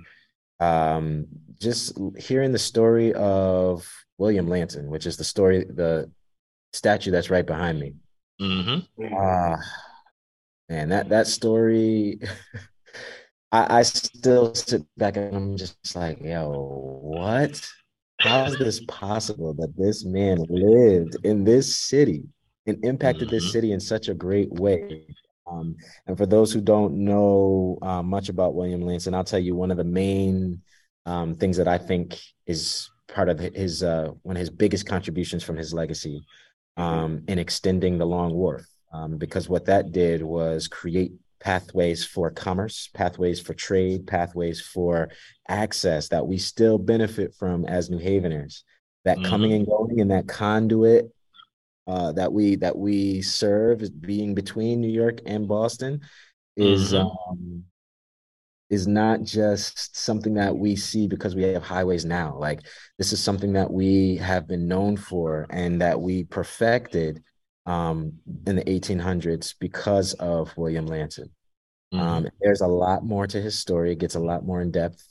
[0.60, 1.26] um,
[1.60, 3.86] just hearing the story of
[4.18, 6.10] William Lanson, which is the story, the
[6.72, 7.94] statue that's right behind me.
[8.40, 9.14] Mm-hmm.
[9.14, 9.56] Ah,
[10.68, 12.20] man, that that story.
[13.52, 17.60] I, I still sit back and I'm just like, yo, what?
[18.18, 22.24] How is this possible that this man lived in this city
[22.66, 23.52] and impacted this Mhm.
[23.52, 25.06] city in such a great way?
[25.46, 29.54] Um, and for those who don't know uh, much about William Lanson, I'll tell you
[29.54, 30.62] one of the main
[31.06, 35.44] um, things that I think is part of his uh, one of his biggest contributions
[35.44, 36.24] from his legacy
[36.76, 38.66] um, in extending the Long Wharf.
[38.92, 41.12] Um, because what that did was create
[41.46, 45.10] pathways for commerce, pathways for trade, pathways for
[45.48, 48.64] access that we still benefit from as New Haveners.
[49.04, 51.12] That coming and going and that conduit
[51.86, 56.00] uh, that we that we serve as being between New York and Boston
[56.56, 57.12] is Mhm.
[57.30, 57.64] um,
[58.68, 62.36] is not just something that we see because we have highways now.
[62.36, 62.66] Like
[62.98, 67.22] this is something that we have been known for and that we perfected
[67.66, 68.14] um,
[68.46, 71.30] in the 1800s because of William Lanson.
[71.92, 72.00] Mm-hmm.
[72.00, 73.92] Um, there's a lot more to his story.
[73.92, 75.06] It gets a lot more in depth,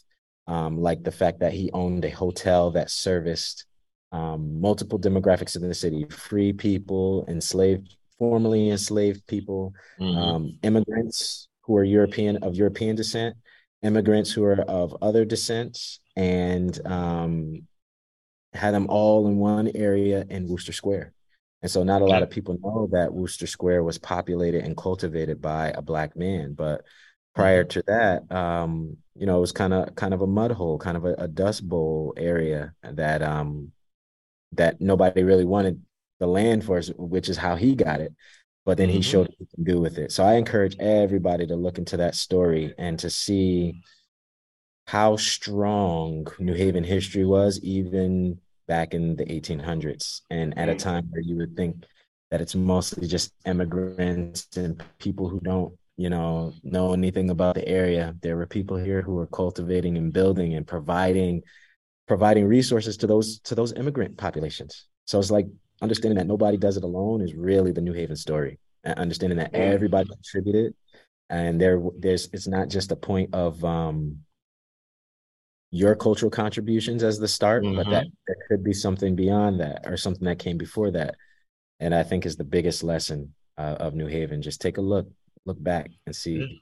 [0.47, 3.65] um, like the fact that he owned a hotel that serviced
[4.11, 10.17] um, multiple demographics in the city: free people, enslaved, formerly enslaved people, Mhm.
[10.17, 13.35] um, immigrants who are European of European descent,
[13.81, 17.67] immigrants who are of other descents, and um,
[18.53, 21.13] had them all in one area in Worcester Square.
[21.61, 25.41] And so, not a lot of people know that Worcester Square was populated and cultivated
[25.41, 26.53] by a black man.
[26.53, 26.83] But
[27.33, 30.77] prior to that, um, you know, it was kind of kind of a mud hole,
[30.77, 33.71] kind of a, a dust bowl area that um,
[34.53, 35.81] that nobody really wanted
[36.19, 38.13] the land for, which is how he got it.
[38.65, 39.03] But then he Mhm.
[39.03, 40.11] showed what he can do with it.
[40.11, 43.81] So I encourage everybody to look into that story and to see
[44.87, 51.07] how strong New Haven history was, even back in the 1800s, and at a time
[51.11, 51.85] where you would think
[52.31, 57.67] that it's mostly just immigrants and people who don't, you know, know anything about the
[57.67, 58.15] area.
[58.21, 61.43] There were people here who were cultivating and building and providing
[62.07, 64.85] providing resources to those to those immigrant populations.
[65.05, 65.47] So it's like
[65.81, 68.59] understanding that nobody does it alone is really the New Haven story.
[68.83, 70.75] And understanding that everybody contributed,
[71.29, 74.19] and there there's it's not just a point of um
[75.75, 79.97] your cultural contributions as the start, but that there could be something beyond that or
[79.97, 81.15] something that came before that.
[81.81, 84.41] And I think is the biggest lesson uh, of New Haven.
[84.41, 85.07] Just take a look,
[85.45, 86.61] look back and see.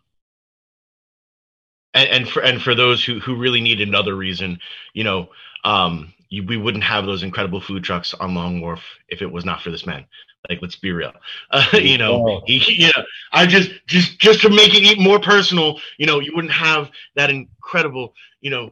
[1.93, 4.60] and, and for and for those who who really need another reason,
[4.93, 5.30] you know,
[5.63, 9.45] um, you, we wouldn't have those incredible food trucks on Long Wharf if it was
[9.45, 10.06] not for this man.
[10.49, 11.13] Like, let's be real.
[11.52, 15.19] Uh, you know, he, you know, I just just just to make it even more
[15.19, 18.71] personal, you know, you wouldn't have that incredible, you know,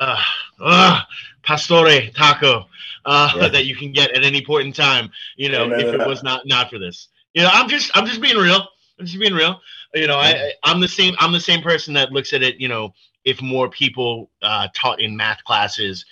[0.00, 0.20] uh,
[0.60, 1.00] uh
[1.42, 2.66] pastore taco
[3.06, 3.48] uh, Yeah.
[3.48, 5.10] that you can get at any point in time.
[5.36, 7.08] You know, if it was not not for this.
[7.34, 8.66] You know, I'm just I'm just being real.
[8.98, 9.60] I'm just being real.
[9.94, 12.60] You know, I- I'm the same I'm the same person that looks at it.
[12.60, 16.04] You know, if more people uh, taught in math classes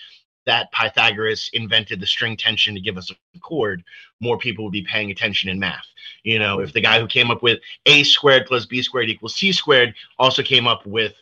[0.47, 3.85] that Pythagoras invented the string tension to give us a chord,
[4.21, 5.87] more people would be paying attention in math.
[6.25, 9.35] You know, if the guy who came up with a squared plus b squared equals
[9.37, 11.15] c squared also came up with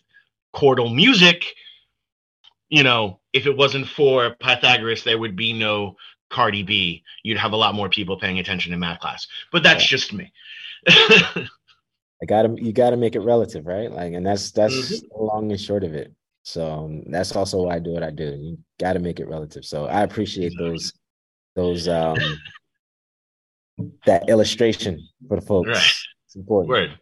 [0.54, 1.44] chordal music,
[2.68, 5.96] you know, if it wasn't for Pythagoras, there would be no
[6.30, 7.02] Cardi B.
[7.22, 9.26] You'd have a lot more people paying attention in math class.
[9.52, 10.32] But that's just me.
[10.88, 13.90] I gotta you gotta make it relative, right?
[13.90, 15.08] Like, and that's that's Mhm.
[15.10, 16.12] the long and short of it.
[16.44, 18.24] So um, that's also why I do what I do.
[18.24, 19.64] You gotta make it relative.
[19.64, 20.92] So I appreciate those
[21.54, 22.16] those um
[24.06, 25.68] that illustration for the folks.
[25.68, 25.92] Right.
[26.26, 26.70] It's important.
[26.70, 26.98] Word.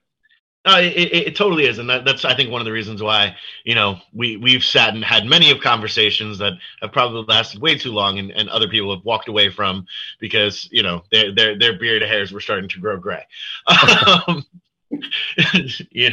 [0.66, 3.36] It, it, it totally is, and that, that's I think one of the reasons why
[3.64, 7.76] you know we we've sat and had many of conversations that have probably lasted way
[7.76, 9.86] too long, and, and other people have walked away from
[10.20, 13.26] because you know their their their beard hairs were starting to grow gray.
[13.66, 14.44] Um,
[15.90, 16.10] yeah,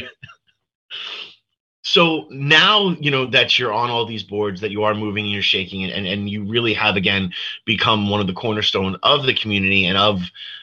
[1.82, 5.32] so now you know that you're on all these boards that you are moving and
[5.32, 7.32] you're shaking and, and you really have again
[7.64, 10.20] become one of the cornerstone of the community and of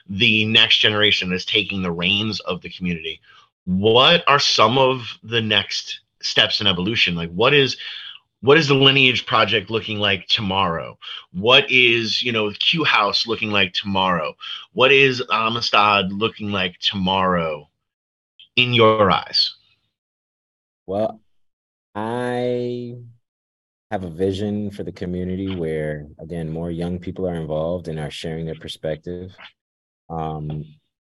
[0.08, 3.20] the next generation that's taking the reins of the community
[3.66, 7.16] what are some of the next steps in evolution?
[7.16, 7.78] Like what is
[8.42, 10.98] what is the lineage project looking like tomorrow?
[11.32, 14.36] What is you know q house looking like tomorrow?
[14.74, 17.70] What is amistad looking like tomorrow
[18.56, 19.56] in your eyes?
[20.86, 21.22] Well,
[21.96, 22.96] I
[23.92, 28.12] have a vision for the community where, again, more young people are involved and are
[28.12, 29.36] sharing their perspective.
[30.10, 30.66] Um,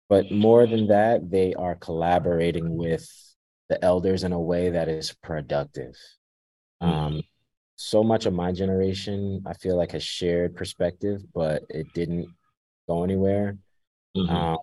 [0.10, 3.08] but more than that, they are collaborating with
[3.70, 5.96] the elders in a way that is productive.
[6.82, 6.94] Mm-hmm.
[6.94, 7.22] Um,
[7.76, 12.28] so much of my generation, I feel like, has shared perspective, but it didn't
[12.88, 13.58] go anywhere.
[14.16, 14.36] Mm-hmm.
[14.36, 14.58] Um,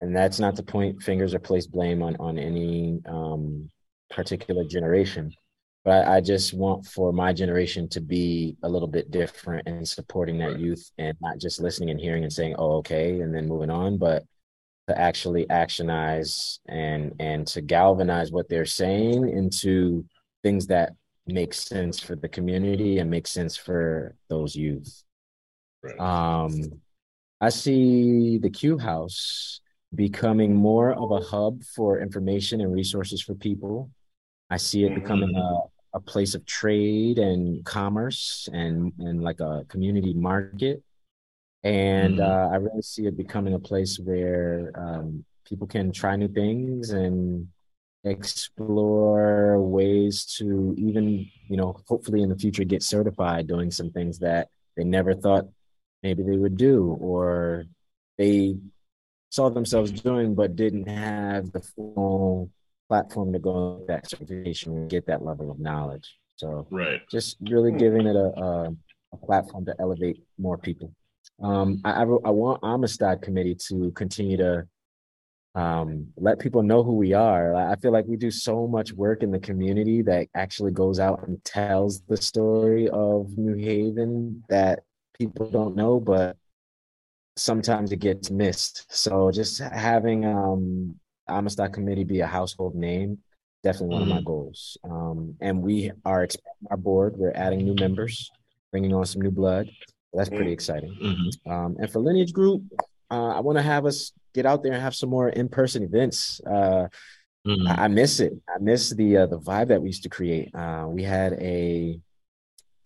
[0.00, 3.70] and that's not to point fingers or place blame on on any um,
[4.10, 5.32] particular generation.
[5.84, 9.86] But I, I just want for my generation to be a little bit different and
[9.86, 13.48] supporting that youth and not just listening and hearing and saying, oh, okay, and then
[13.48, 14.24] moving on, but
[14.90, 20.04] to actually actionize and and to galvanize what they're saying into
[20.42, 20.92] things that
[21.26, 25.04] make sense for the community and make sense for those youth.
[25.82, 25.98] Right.
[26.00, 26.80] Um,
[27.40, 29.60] I see the Q House
[29.94, 33.90] becoming more of a hub for information and resources for people.
[34.50, 39.64] I see it becoming a, a place of trade and commerce and, and like a
[39.68, 40.82] community market.
[41.62, 42.22] And mm-hmm.
[42.22, 46.90] uh, I really see it becoming a place where um, people can try new things
[46.90, 47.48] and
[48.04, 54.18] explore ways to even, you know, hopefully in the future get certified doing some things
[54.20, 55.46] that they never thought
[56.02, 57.64] maybe they would do or
[58.16, 58.56] they
[59.30, 62.50] saw themselves doing but didn't have the full
[62.88, 66.16] platform to go that certification and get that level of knowledge.
[66.36, 68.76] So right, just really giving it a, a,
[69.12, 70.92] a platform to elevate more people.
[71.42, 74.66] Um, I, I, I want Amistad committee to continue to
[75.54, 77.54] um, let people know who we are.
[77.54, 81.26] I feel like we do so much work in the community that actually goes out
[81.26, 84.80] and tells the story of New Haven that
[85.18, 86.36] people don't know, but
[87.36, 88.86] sometimes it gets missed.
[88.94, 93.18] So just having um, Amistad Committee be a household name.
[93.62, 94.10] Definitely one mm-hmm.
[94.10, 94.26] of my mm-hmm.
[94.26, 94.78] goals.
[94.84, 97.16] Um, and we are expanding our board.
[97.16, 98.30] We're adding new members,
[98.70, 99.68] bringing on some new blood.
[100.12, 100.52] That's pretty mm-hmm.
[100.52, 100.96] exciting.
[101.00, 101.50] Mm-hmm.
[101.50, 102.62] Um, and for Lineage Group,
[103.10, 106.40] uh, I want to have us get out there and have some more in-person events.
[106.46, 106.88] Uh,
[107.46, 107.68] mm-hmm.
[107.68, 108.32] I, I, miss it.
[108.48, 110.54] I miss the uh, the vibe that we used to create.
[110.54, 111.98] Uh, we had a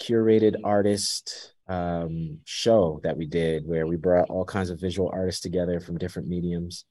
[0.00, 5.40] curated artist um, show that we did where we brought all kinds of visual artists
[5.40, 6.84] together from different mediums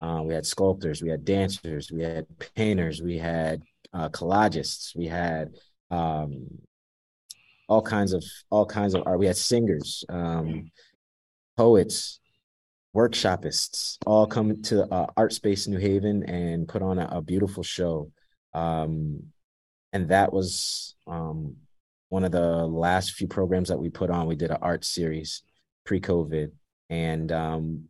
[0.00, 5.06] uh, we had sculptors, we had dancers, we had painters, we had uh, collagists, we
[5.06, 5.54] had
[5.90, 6.46] um,
[7.68, 9.18] all kinds of all kinds of art.
[9.18, 10.70] We had singers, um,
[11.56, 12.20] poets,
[12.94, 18.10] workshopists, all come to uh, Artspace New Haven and put on a, a beautiful show.
[18.54, 19.22] Um,
[19.92, 21.56] and that was um,
[22.08, 24.26] one of the last few programs that we put on.
[24.26, 25.42] We did an art series
[25.84, 26.50] pre-COVID,
[26.90, 27.84] and um,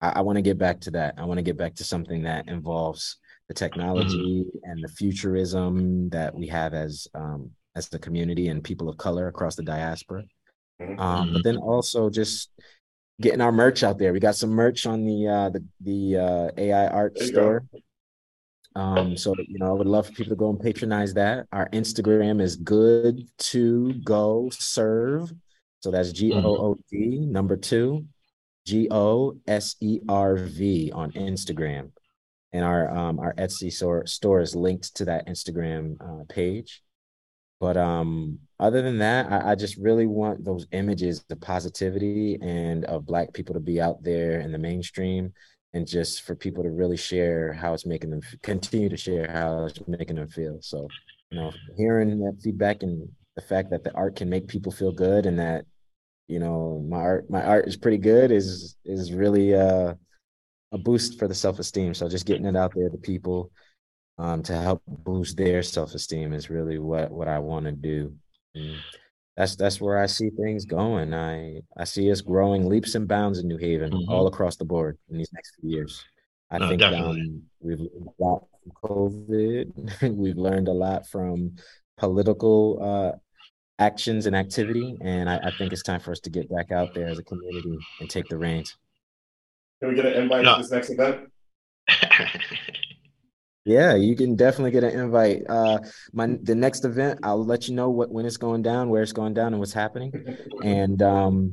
[0.00, 1.14] I, I want to get back to that.
[1.18, 3.18] I want to get back to something that involves
[3.48, 4.70] the technology mm-hmm.
[4.70, 9.28] and the futurism that we have as um, as the community and people of color
[9.28, 10.24] across the diaspora.
[10.80, 11.00] Mm-hmm.
[11.00, 12.50] Um, but then also just
[13.20, 14.12] getting our merch out there.
[14.12, 17.64] We got some merch on the uh, the the uh, AI art store.
[18.74, 21.46] Um, so you know, I would love for people to go and patronize that.
[21.52, 25.32] Our Instagram is good to go serve.
[25.80, 28.06] So that's G O O D number two
[28.66, 31.90] G O S E R V on Instagram,
[32.52, 36.81] and our um, our Etsy store store is linked to that Instagram uh, page.
[37.62, 42.84] But um, other than that, I, I just really want those images of positivity and
[42.86, 45.32] of Black people to be out there in the mainstream,
[45.72, 49.66] and just for people to really share how it's making them continue to share how
[49.66, 50.58] it's making them feel.
[50.60, 50.88] So,
[51.30, 54.90] you know, hearing that feedback and the fact that the art can make people feel
[54.90, 55.64] good and that
[56.26, 59.94] you know my art my art is pretty good is is really uh,
[60.72, 63.52] a boost for the self-esteem so just getting it out there to people
[64.18, 68.14] um, to help boost their self-esteem is really what what i want to do
[68.54, 68.76] and
[69.36, 73.38] that's that's where i see things going i i see us growing leaps and bounds
[73.38, 74.12] in new haven mm-hmm.
[74.12, 76.04] all across the board in these next few years
[76.50, 81.56] i no, think um, we've learned a lot from covid we've learned a lot from
[81.96, 83.12] political uh,
[83.78, 84.96] actions and activity.
[85.00, 87.22] And I, I, think it's time for us to get back out there as a
[87.22, 88.76] community and take the reins.
[89.80, 90.56] Can we get an invite no.
[90.56, 91.30] to this next event?
[93.64, 95.42] Yeah, you can definitely get an invite.
[95.48, 95.78] Uh,
[96.12, 99.12] my the next event, I'll let you know what when it's going down, where it's
[99.12, 100.12] going down, and what's happening,
[100.64, 101.52] and um,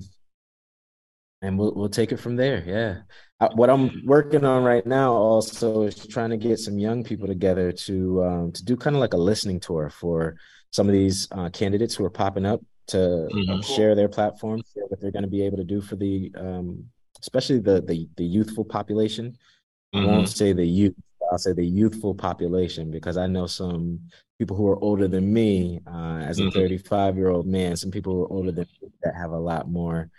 [1.44, 2.64] and we'll we'll take it from there.
[2.66, 3.02] Yeah,
[3.40, 7.28] uh, what I'm working on right now also is trying to get some young people
[7.28, 10.36] together to um, to do kind of like a listening tour for
[10.72, 13.62] some of these uh, candidates who are popping up to mm-hmm.
[13.62, 16.86] share their platform, share what they're going to be able to do for the um,
[17.22, 19.38] especially the the, the youthful population.
[19.94, 20.06] Mm-hmm.
[20.06, 20.36] I won't mm-hmm.
[20.36, 20.96] say the youth
[21.32, 24.00] I'll say the youthful population because I know some
[24.38, 26.58] people who are older than me uh, as a mm-hmm.
[26.58, 29.70] 35 year old man, some people who are older than me that have a lot
[29.70, 30.10] more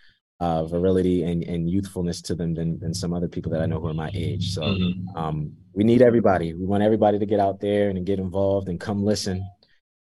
[0.41, 3.81] uh, virility and, and youthfulness to them than, than some other people that I know
[3.81, 4.55] who are my age.
[4.55, 5.17] So mm-hmm.
[5.17, 6.55] um, we need everybody.
[6.55, 9.47] We want everybody to get out there and get involved and come listen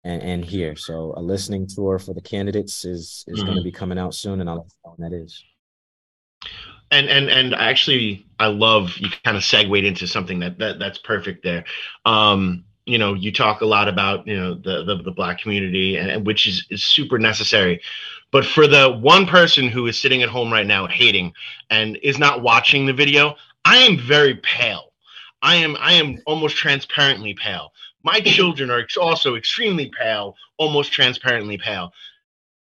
[0.04, 0.76] and, and hear.
[0.76, 3.46] So a listening tour for the candidates is is mm-hmm.
[3.46, 5.44] going to be coming out soon, and I'll let you know when that is
[6.90, 10.98] and and and actually i love you kind of segued into something that, that that's
[10.98, 11.64] perfect there.
[12.04, 15.96] Um you know you talk a lot about you know the the, the black community
[15.96, 17.80] and, and which is, is super necessary.
[18.32, 21.32] But for the one person who is sitting at home right now hating
[21.70, 24.92] and is not watching the video i am very pale.
[25.42, 27.72] I am i am almost transparently pale.
[28.04, 31.92] My children are also extremely pale almost transparently pale.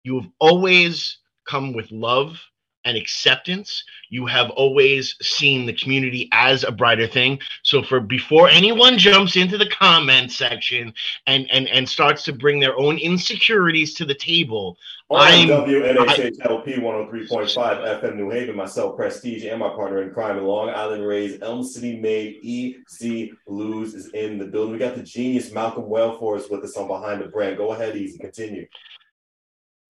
[0.03, 2.39] You have always come with love
[2.85, 8.49] and acceptance you have always seen the community as a brighter thing so for before
[8.49, 10.93] anyone jumps into the comment section
[11.27, 14.77] and and and starts to bring their own insecurities to the table
[15.13, 20.69] I'm WNHHLP 103.5 FM New Haven, myself, Prestige, and my partner in crime in Long
[20.69, 24.71] Island Rays, Elm City made EZ Blues is in the building.
[24.71, 27.57] We got the genius Malcolm Welfare with us on Behind the Brand.
[27.57, 28.67] Go ahead, Easy, continue.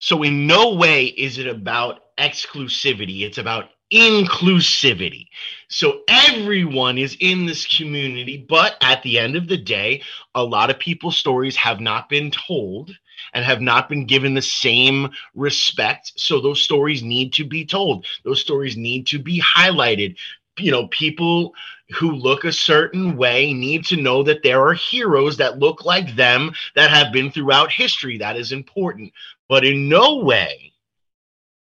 [0.02, 5.28] So, in no way is it about exclusivity, it's about inclusivity.
[5.68, 10.02] So, everyone is in this community, but at the end of the day,
[10.34, 12.90] a lot of people's stories have not been told
[13.32, 16.14] and have not been given the same respect.
[16.16, 20.16] So, those stories need to be told, those stories need to be highlighted.
[20.62, 21.54] You know, people
[21.90, 26.14] who look a certain way need to know that there are heroes that look like
[26.14, 28.16] them that have been throughout history.
[28.18, 29.12] That is important.
[29.48, 30.72] But in no way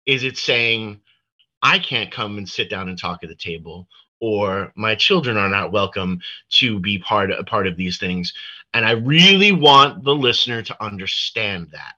[0.06, 1.00] is it saying,
[1.62, 3.88] I can't come and sit down and talk at the table,
[4.20, 6.20] or my children are not welcome
[6.50, 8.32] to be part of, part of these things.
[8.74, 11.94] And I really want the listener to understand that.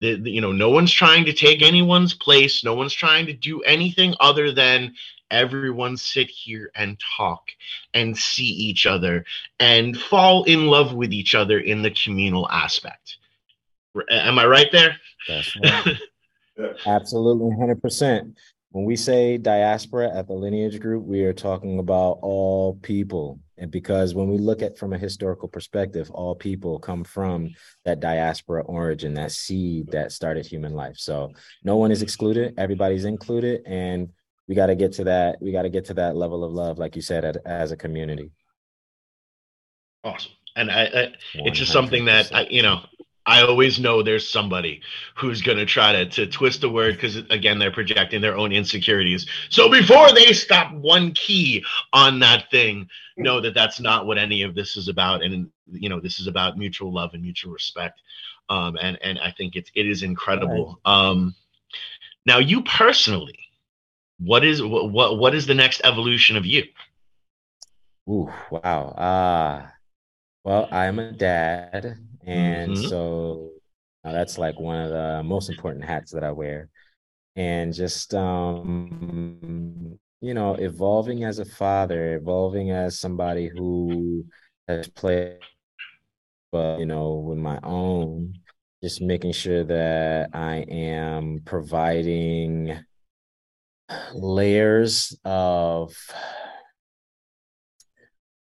[0.00, 2.62] The, the, you know, no one's trying to take anyone's place.
[2.62, 4.94] No one's trying to do anything other than
[5.30, 7.48] everyone sit here and talk
[7.94, 9.24] and see each other
[9.58, 13.16] and fall in love with each other in the communal aspect.
[14.10, 14.96] Am I right there?
[16.58, 16.74] Right.
[16.86, 18.34] Absolutely, 100%.
[18.70, 23.40] When we say diaspora at the lineage group, we are talking about all people.
[23.58, 27.50] And because when we look at from a historical perspective, all people come from
[27.84, 30.96] that diaspora origin, that seed that started human life.
[30.98, 31.32] So
[31.64, 33.62] no one is excluded, everybody's included.
[33.66, 34.10] And
[34.46, 36.78] we got to get to that, we got to get to that level of love,
[36.78, 38.30] like you said, as a community.
[40.04, 40.32] Awesome.
[40.54, 42.80] And I, I it's just something that I, you know,
[43.26, 44.82] I always know there's somebody
[45.16, 48.52] who's going to try to, to twist the word because, again, they're projecting their own
[48.52, 49.26] insecurities.
[49.50, 54.42] So before they stop one key on that thing, know that that's not what any
[54.42, 55.22] of this is about.
[55.22, 58.00] And, you know, this is about mutual love and mutual respect.
[58.48, 60.80] Um, and, and I think it's, it is incredible.
[60.84, 61.34] Um,
[62.26, 63.38] now, you personally,
[64.18, 66.64] what is what, what what is the next evolution of you?
[68.08, 68.88] Ooh, wow.
[68.88, 69.66] Uh
[70.44, 71.98] well, I'm a dad.
[72.26, 72.88] And mm-hmm.
[72.88, 73.52] so
[74.04, 76.68] uh, that's like one of the most important hats that I wear.
[77.36, 84.24] And just, um, you know, evolving as a father, evolving as somebody who
[84.66, 85.38] has played,
[86.50, 88.34] but, you know, with my own,
[88.82, 92.78] just making sure that I am providing
[94.14, 95.94] layers of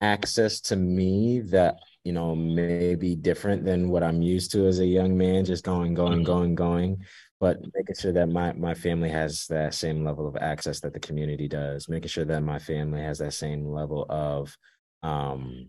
[0.01, 4.87] access to me that you know, maybe different than what I'm used to as a
[4.87, 6.25] young man, just going, going, mm-hmm.
[6.25, 7.05] going, going.
[7.39, 11.01] But making sure that my my family has that same level of access that the
[11.01, 14.57] community does, making sure that my family has that same level of
[15.03, 15.69] um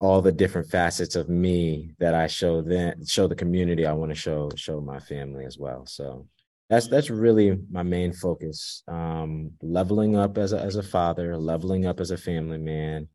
[0.00, 4.10] all the different facets of me that I show them show the community I want
[4.10, 5.86] to show show my family as well.
[5.86, 6.26] So
[6.68, 8.82] that's that's really my main focus.
[8.88, 13.08] Um leveling up as a as a father, leveling up as a family man,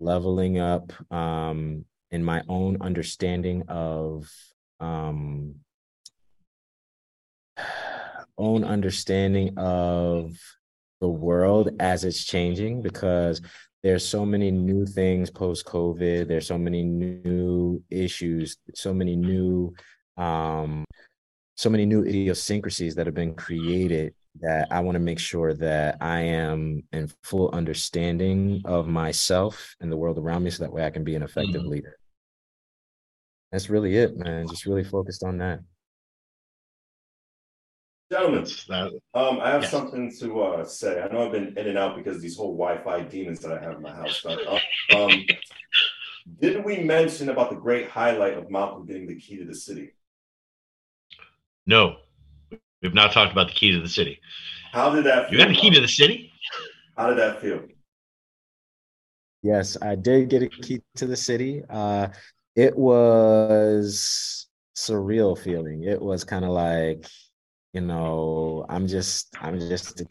[0.00, 4.30] leveling up um, in my own understanding of
[4.80, 5.56] um,
[8.38, 10.36] own understanding of
[11.00, 13.40] the world as it's changing because
[13.82, 16.26] there's so many new things post COVID.
[16.26, 19.74] There's so many new issues, so many new,
[20.16, 20.84] um,
[21.56, 25.98] so many new idiosyncrasies that have been created that I want to make sure that
[26.00, 30.84] I am in full understanding of myself and the world around me so that way
[30.84, 31.70] I can be an effective mm-hmm.
[31.70, 31.98] leader.
[33.52, 34.48] That's really it, man.
[34.48, 35.60] Just really focused on that.
[38.10, 38.46] Gentlemen,
[39.14, 39.70] um, I have yes.
[39.70, 41.00] something to uh, say.
[41.00, 43.76] I know I've been in and out because these whole Wi-Fi demons that I have
[43.76, 44.24] in my house.
[44.94, 45.10] um,
[46.40, 49.92] didn't we mention about the great highlight of Malcolm getting the key to the city?
[51.66, 51.96] No,
[52.84, 54.20] we've not talked about the key to the city.
[54.72, 55.32] How did that?
[55.32, 56.32] you got the key to the city.
[56.96, 57.62] How did that feel?
[59.42, 61.62] Yes, I did get a key to the city.
[61.68, 62.08] Uh,
[62.54, 65.82] it was surreal feeling.
[65.82, 67.06] It was kind of like
[67.74, 70.06] you know, I'm just I'm just a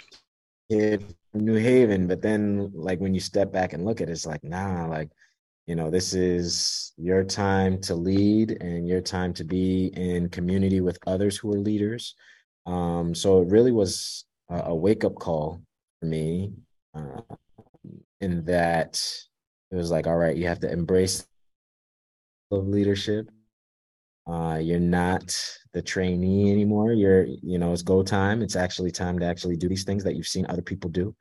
[0.69, 2.07] kid from New Haven.
[2.07, 5.09] But then like when you step back and look at it, it's like, nah, like,
[5.65, 10.81] you know, this is your time to lead and your time to be in community
[10.81, 12.15] with others who are leaders.
[12.65, 15.61] Um, so it really was a, a wake up call
[15.99, 16.53] for me
[16.93, 17.21] uh,
[18.21, 19.03] in that
[19.71, 21.27] it was like, all right, you have to embrace
[22.51, 23.29] of leadership
[24.25, 25.35] uh, you're not
[25.73, 26.93] the trainee anymore.
[26.93, 28.41] You're, you know, it's go time.
[28.41, 31.13] It's actually time to actually do these things that you've seen other people do.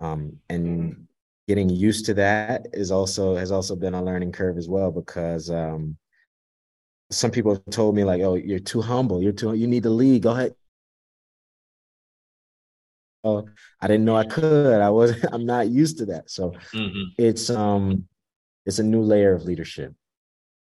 [0.00, 1.06] Um, and
[1.48, 5.48] getting used to that is also has also been a learning curve as well because
[5.48, 5.96] um,
[7.10, 9.22] some people told me like, "Oh, you're too humble.
[9.22, 9.54] You're too.
[9.54, 10.22] You need to lead.
[10.22, 10.54] Go ahead."
[13.24, 13.46] Oh,
[13.80, 14.80] I didn't know I could.
[14.80, 15.14] I was.
[15.32, 16.30] I'm not used to that.
[16.30, 17.02] So mm-hmm.
[17.18, 18.06] it's um,
[18.66, 19.94] it's a new layer of leadership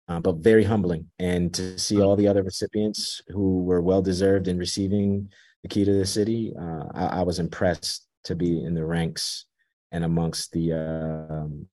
[0.08, 1.10] uh, but very humbling.
[1.20, 5.30] And to see all the other recipients who were well deserved in receiving
[5.64, 9.46] the key to the city, uh, I, I, was impressed to be in the ranks
[9.92, 11.68] and amongst the um,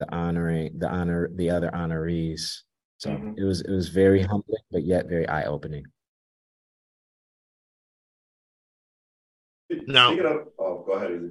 [0.00, 2.62] the honoring the honor the other honorees.
[2.98, 3.34] So mm-hmm.
[3.36, 5.44] it was it was very humbling, but yet very eye
[9.86, 11.30] Now, of, oh, go ahead.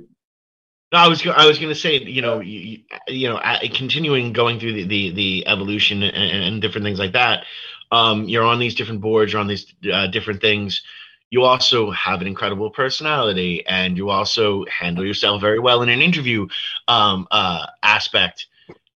[0.91, 3.39] No, I was I was going to say, you know, you, you know,
[3.73, 7.45] continuing going through the the, the evolution and, and, different things like that.
[7.91, 10.81] Um, you're on these different boards, you're on these uh, different things.
[11.29, 16.01] You also have an incredible personality, and you also handle yourself very well in an
[16.01, 16.47] interview
[16.89, 18.47] um, uh, aspect.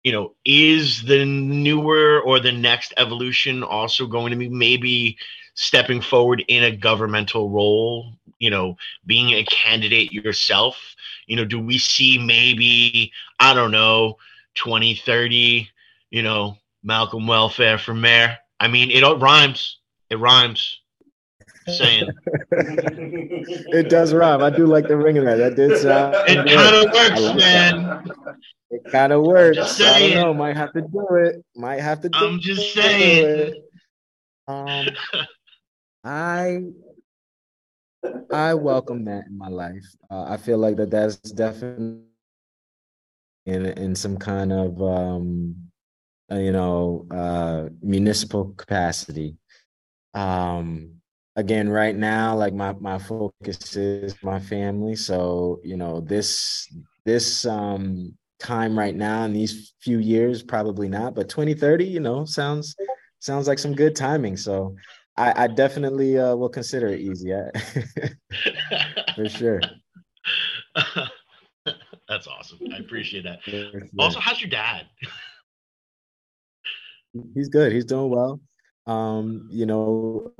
[0.02, 5.16] You know, is the newer or the next evolution also going to be maybe
[5.54, 8.14] stepping forward in a governmental role?
[8.44, 8.76] You know,
[9.06, 10.94] being a candidate yourself
[11.26, 14.16] you know, do we see maybe, I don't know,
[14.54, 15.68] 20, 30,
[16.10, 18.36] you know, Malcolm Welfare for mayor?
[18.60, 19.78] I mean, it all rhymes.
[20.10, 20.80] It rhymes.
[21.66, 22.10] Saying
[22.50, 24.42] it does rhyme.
[24.42, 25.36] I do like the ring of that.
[25.36, 26.14] That did sound.
[26.28, 28.04] It kind of works, man.
[28.04, 28.36] That.
[28.70, 29.80] It kind of works.
[29.80, 30.34] I don't know.
[30.34, 31.42] Might have to do it.
[31.56, 33.54] Might have to do I'm just saying.
[33.54, 33.64] It.
[34.46, 34.88] Um,
[36.04, 36.64] I
[38.32, 39.84] I welcome that in my life.
[40.10, 42.02] Uh, I feel like that that's definitely
[43.46, 45.54] in in some kind of um,
[46.30, 49.36] uh, you know uh, municipal capacity.
[50.14, 50.94] Um,
[51.36, 54.96] again, right now, like my my focus is my family.
[54.96, 56.68] So you know this
[57.04, 62.24] this um, time right now in these few years probably not, but 2030, you know,
[62.24, 62.74] sounds
[63.20, 64.36] sounds like some good timing.
[64.36, 64.76] So
[65.16, 67.32] I, I definitely uh, will consider it easy.
[69.14, 69.60] For sure.
[72.08, 72.58] That's awesome.
[72.72, 73.38] I appreciate that.
[73.98, 74.86] Also, how's your dad?
[77.34, 77.72] He's good.
[77.72, 78.40] He's doing well.
[78.86, 80.32] Um, you know,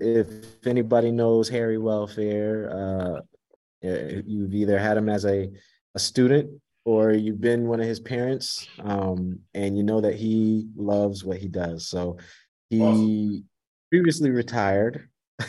[0.00, 3.20] if anybody knows Harry Welfare, uh,
[3.82, 5.50] you've either had him as a,
[5.94, 10.68] a student or you've been one of his parents, um, and you know that he
[10.74, 11.86] loves what he does.
[11.86, 12.16] So
[12.70, 13.44] he awesome
[13.92, 15.06] previously retired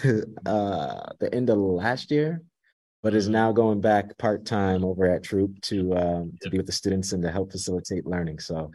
[0.45, 2.41] uh, the end of last year,
[3.01, 6.65] but is now going back part time over at Troup to um, to be with
[6.65, 8.39] the students and to help facilitate learning.
[8.39, 8.69] So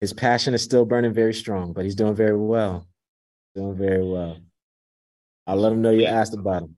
[0.00, 2.86] his passion is still burning very strong, but he's doing very well.
[3.54, 4.38] Doing very well.
[5.46, 6.76] I'll let him know you asked about him.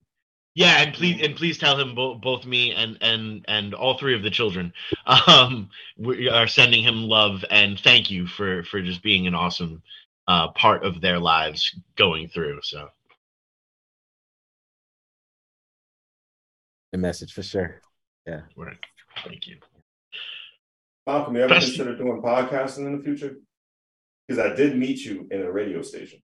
[0.55, 4.15] Yeah, and please and please tell him both both me and and and all three
[4.15, 4.73] of the children
[5.27, 9.81] um we are sending him love and thank you for for just being an awesome
[10.27, 12.59] uh, part of their lives going through.
[12.63, 12.89] So,
[16.93, 17.81] a message for sure.
[18.25, 18.41] Yeah.
[18.55, 18.77] Right.
[19.25, 19.57] Thank you.
[21.05, 21.67] Malcolm, you ever Best...
[21.67, 23.37] consider doing podcasting in the future?
[24.27, 26.19] Because I did meet you in a radio station.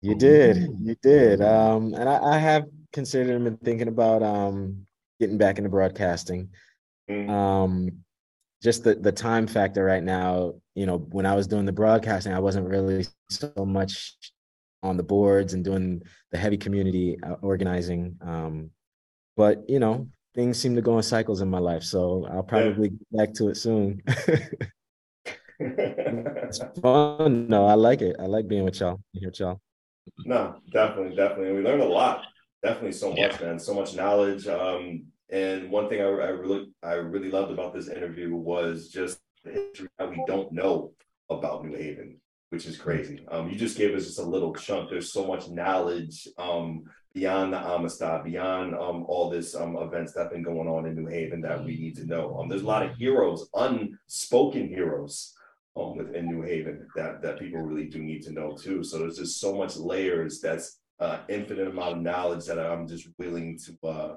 [0.00, 0.68] You did.
[0.80, 1.40] You did.
[1.40, 4.86] Um, and I, I have considered and been thinking about um,
[5.20, 6.50] getting back into broadcasting.
[7.10, 7.30] Mm-hmm.
[7.30, 7.90] Um,
[8.62, 10.54] just the the time factor right now.
[10.74, 14.16] You know, when I was doing the broadcasting, I wasn't really so much
[14.82, 18.16] on the boards and doing the heavy community uh, organizing.
[18.20, 18.70] Um,
[19.36, 22.88] but you know, things seem to go in cycles in my life, so I'll probably
[22.88, 22.96] yeah.
[22.96, 24.02] get back to it soon.
[25.58, 27.48] it's fun.
[27.48, 28.16] No, I like it.
[28.18, 29.00] I like being with y'all.
[29.12, 29.60] Here with y'all.
[30.24, 31.52] No, definitely, definitely.
[31.52, 32.24] We learned a lot.
[32.62, 33.38] Definitely so much, yeah.
[33.40, 33.58] man.
[33.58, 34.46] So much knowledge.
[34.46, 39.18] Um, and one thing I, I really, I really loved about this interview was just
[39.44, 40.92] the history that we don't know
[41.30, 42.20] about New Haven,
[42.50, 43.24] which is crazy.
[43.30, 44.90] Um, you just gave us just a little chunk.
[44.90, 50.24] There's so much knowledge um, beyond the Amistad, beyond um, all this um, events that
[50.24, 52.38] have been going on in New Haven that we need to know.
[52.38, 55.34] Um, there's a lot of heroes, unspoken heroes
[55.76, 58.84] um, within New Haven that that people really do need to know too.
[58.84, 63.08] So there's just so much layers that's uh, infinite amount of knowledge that I'm just
[63.18, 64.14] willing to uh,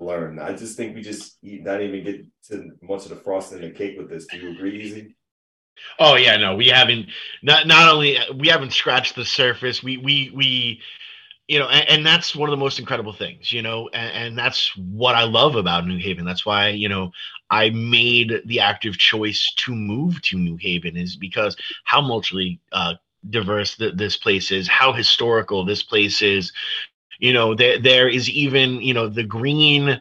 [0.00, 0.38] learn.
[0.38, 3.78] I just think we just not even get to much of the frosting and the
[3.78, 4.26] cake with this.
[4.26, 5.16] Do you agree, Easy?
[5.98, 7.08] Oh yeah, no, we haven't.
[7.42, 9.82] Not not only we haven't scratched the surface.
[9.82, 10.80] We we we
[11.46, 14.38] you know, and, and, that's one of the most incredible things, you know, and, and,
[14.38, 16.24] that's what I love about New Haven.
[16.24, 17.12] That's why, you know,
[17.50, 22.94] I made the active choice to move to New Haven is because how multi uh,
[23.28, 26.52] diverse th- this place is, how historical this place is.
[27.18, 30.00] You know, there there is even, you know, the green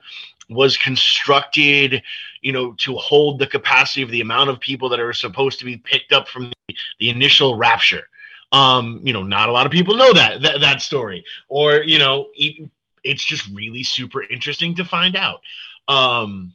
[0.49, 2.03] was constructed,
[2.41, 5.65] you know, to hold the capacity of the amount of people that are supposed to
[5.65, 8.07] be picked up from the, the initial rapture
[8.53, 11.97] um, you know, not a lot of people know that that, that story, or you
[11.97, 12.69] know, it,
[13.03, 15.41] it's just really super interesting to find out.
[15.87, 16.53] Um,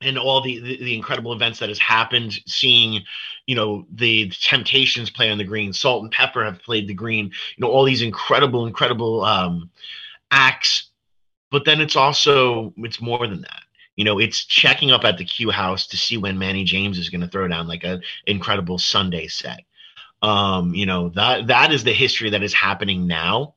[0.00, 3.02] and all the, the, the incredible events that has happened, seeing,
[3.46, 7.68] you know, the Temptations play on the green, Salt-N-Pepa have played the green, you know,
[7.68, 9.70] all these incredible, incredible um,
[10.30, 10.90] acts.
[11.50, 13.62] But then it's also it's more than that.
[13.96, 17.10] You know, it's checking up at the Q House to see when Manny James is
[17.10, 19.64] going to throw down like an incredible Sunday set
[20.22, 23.54] um, you know, that that is the history that is happening now.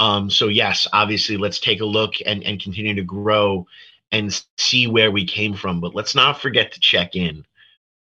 [0.00, 3.66] Um, so yes, obviously let's take a look and, and continue to grow
[4.12, 5.80] and see where we came from.
[5.80, 7.44] But let's not forget to check in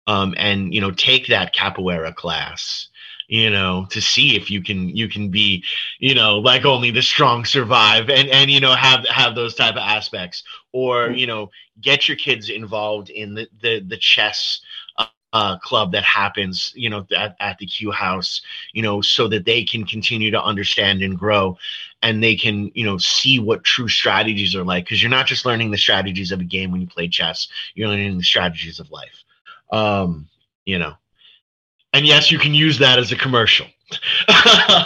[0.09, 2.87] um, and you know take that capoeira class
[3.27, 5.63] you know to see if you can you can be
[5.99, 9.75] you know like only the strong survive and and you know have have those type
[9.75, 10.43] of aspects
[10.73, 14.61] or you know get your kids involved in the the, the chess
[15.33, 18.41] uh, club that happens, you know, at, at the Q House,
[18.73, 21.57] you know, so that they can continue to understand and grow,
[22.01, 24.85] and they can, you know, see what true strategies are like.
[24.85, 27.89] Because you're not just learning the strategies of a game when you play chess; you're
[27.89, 29.23] learning the strategies of life.
[29.71, 30.27] Um,
[30.65, 30.93] you know,
[31.93, 33.67] and yes, you can use that as a commercial.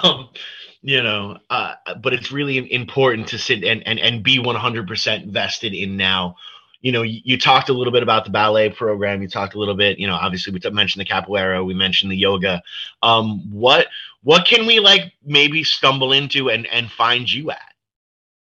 [0.03, 0.29] um,
[0.81, 5.73] you know, uh, but it's really important to sit and and and be 100% vested
[5.73, 6.35] in now
[6.83, 9.21] you know, you, you, talked a little bit about the ballet program.
[9.21, 12.17] You talked a little bit, you know, obviously we mentioned the capoeira, we mentioned the
[12.17, 12.61] yoga.
[13.01, 13.87] Um, what
[14.23, 17.73] what can we like maybe stumble into and and find you at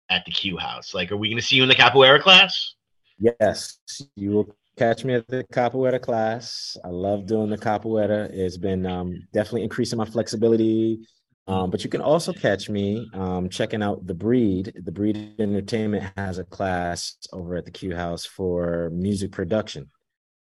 [0.10, 0.96] at the Q House?
[0.96, 2.74] Like, are we going to see you in the capoeira class?
[3.20, 3.78] Yes,
[4.16, 6.76] you will catch me at the capoeira class.
[6.84, 8.32] I love doing the capoeira.
[8.32, 11.06] It's been um, definitely increasing my flexibility
[11.48, 14.74] um, but you can also catch me um, checking out The Breed.
[14.76, 19.90] The Breed Entertainment has a class over at the Q House for music production.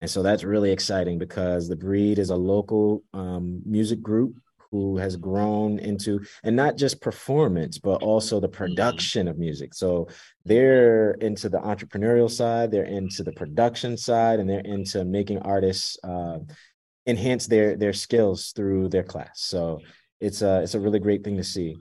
[0.01, 4.35] And so that's really exciting because The Breed is a local um, music group
[4.71, 8.55] who has grown into, and not just performance, but also the mm-hmm.
[8.55, 9.73] production of music.
[9.73, 10.07] So
[10.45, 15.97] they're into the entrepreneurial side, they're into the production side, and they're into making artists
[16.03, 16.39] uh,
[17.07, 19.41] enhance their their skills through their class.
[19.41, 19.79] So
[20.19, 21.77] it's a it's a really great thing to see.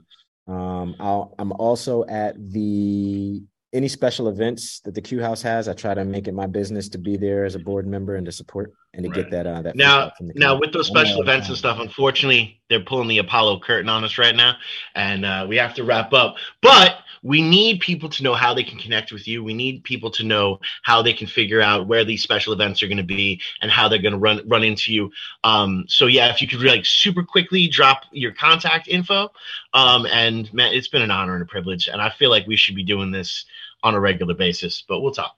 [0.47, 5.67] Um, I'll, I'm also at the any special events that the Q House has.
[5.67, 8.25] I try to make it my business to be there as a board member and
[8.25, 9.15] to support and to right.
[9.15, 11.77] get that uh, that now now with those special events and stuff.
[11.79, 14.55] Unfortunately, they're pulling the Apollo curtain on us right now,
[14.95, 16.35] and uh, we have to wrap up.
[16.61, 19.43] But we need people to know how they can connect with you.
[19.43, 22.87] We need people to know how they can figure out where these special events are
[22.87, 25.11] going to be and how they're going to run run into you.
[25.43, 29.29] Um, so yeah, if you could like super quickly drop your contact info.
[29.73, 32.55] Um, and man, it's been an honor and a privilege, and I feel like we
[32.55, 33.45] should be doing this
[33.83, 34.83] on a regular basis.
[34.87, 35.35] But we'll talk.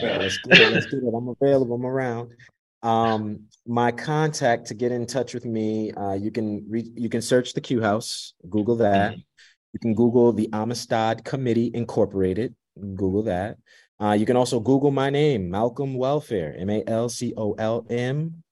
[0.00, 0.72] Yeah, let's do it.
[0.72, 1.14] Let's do it.
[1.14, 1.76] I'm available.
[1.76, 2.30] I'm around.
[2.82, 7.22] Um, my contact to get in touch with me, uh, you can re- you can
[7.22, 9.12] search the Q House, Google that.
[9.12, 9.20] Mm-hmm.
[9.76, 12.54] You can Google the Amistad Committee Incorporated.
[12.94, 13.58] Google that.
[14.00, 17.86] Uh, you can also Google my name, Malcolm Welfare, M A L C O L
[17.90, 18.42] M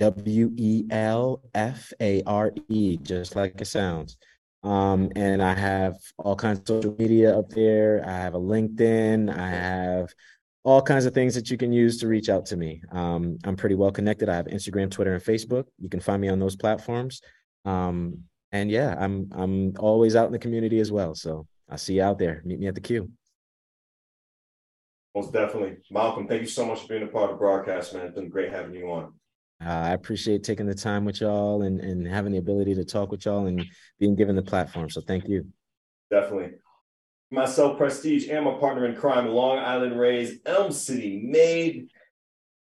[0.00, 4.16] W E L F A R E, just like it sounds.
[4.64, 8.02] Um, and I have all kinds of social media up there.
[8.04, 9.32] I have a LinkedIn.
[9.32, 10.12] I have
[10.64, 12.82] all kinds of things that you can use to reach out to me.
[12.90, 14.28] Um, I'm pretty well connected.
[14.28, 15.66] I have Instagram, Twitter, and Facebook.
[15.78, 17.20] You can find me on those platforms.
[17.64, 18.24] Um,
[18.56, 21.14] and yeah, I'm I'm always out in the community as well.
[21.14, 22.42] So I'll see you out there.
[22.44, 23.10] Meet me at the queue.
[25.14, 25.76] Most definitely.
[25.90, 28.06] Malcolm, thank you so much for being a part of the broadcast, man.
[28.06, 29.14] It's been great having you on.
[29.64, 33.10] Uh, I appreciate taking the time with y'all and, and having the ability to talk
[33.10, 33.64] with y'all and
[33.98, 34.90] being given the platform.
[34.90, 35.46] So thank you.
[36.10, 36.58] Definitely.
[37.30, 41.88] Myself, Prestige, and my partner in crime, Long Island Rays, Elm City made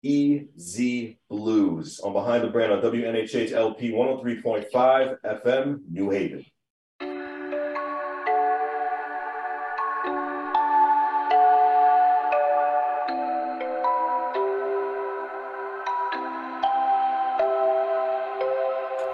[0.06, 6.46] EZ Blues on Behind the Brand on WNHH LP 103.5 FM, New Haven.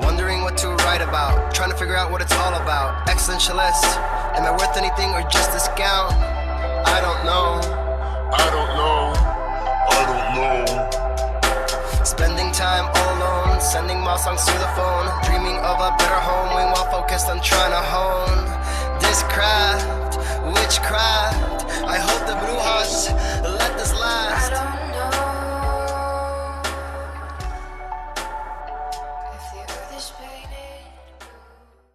[0.01, 3.07] Wondering what to write about, trying to figure out what it's all about.
[3.07, 3.95] Existentialist,
[4.35, 6.13] am I worth anything or just discount?
[6.15, 7.61] I don't know.
[8.33, 9.00] I don't know.
[9.89, 12.03] I don't know.
[12.03, 15.07] Spending time alone, sending my songs through the phone.
[15.23, 18.45] Dreaming of a better home, we while focused on trying to hone
[18.99, 21.65] this craft, witchcraft.
[21.85, 23.11] I hope the brujas
[23.43, 24.80] let this last.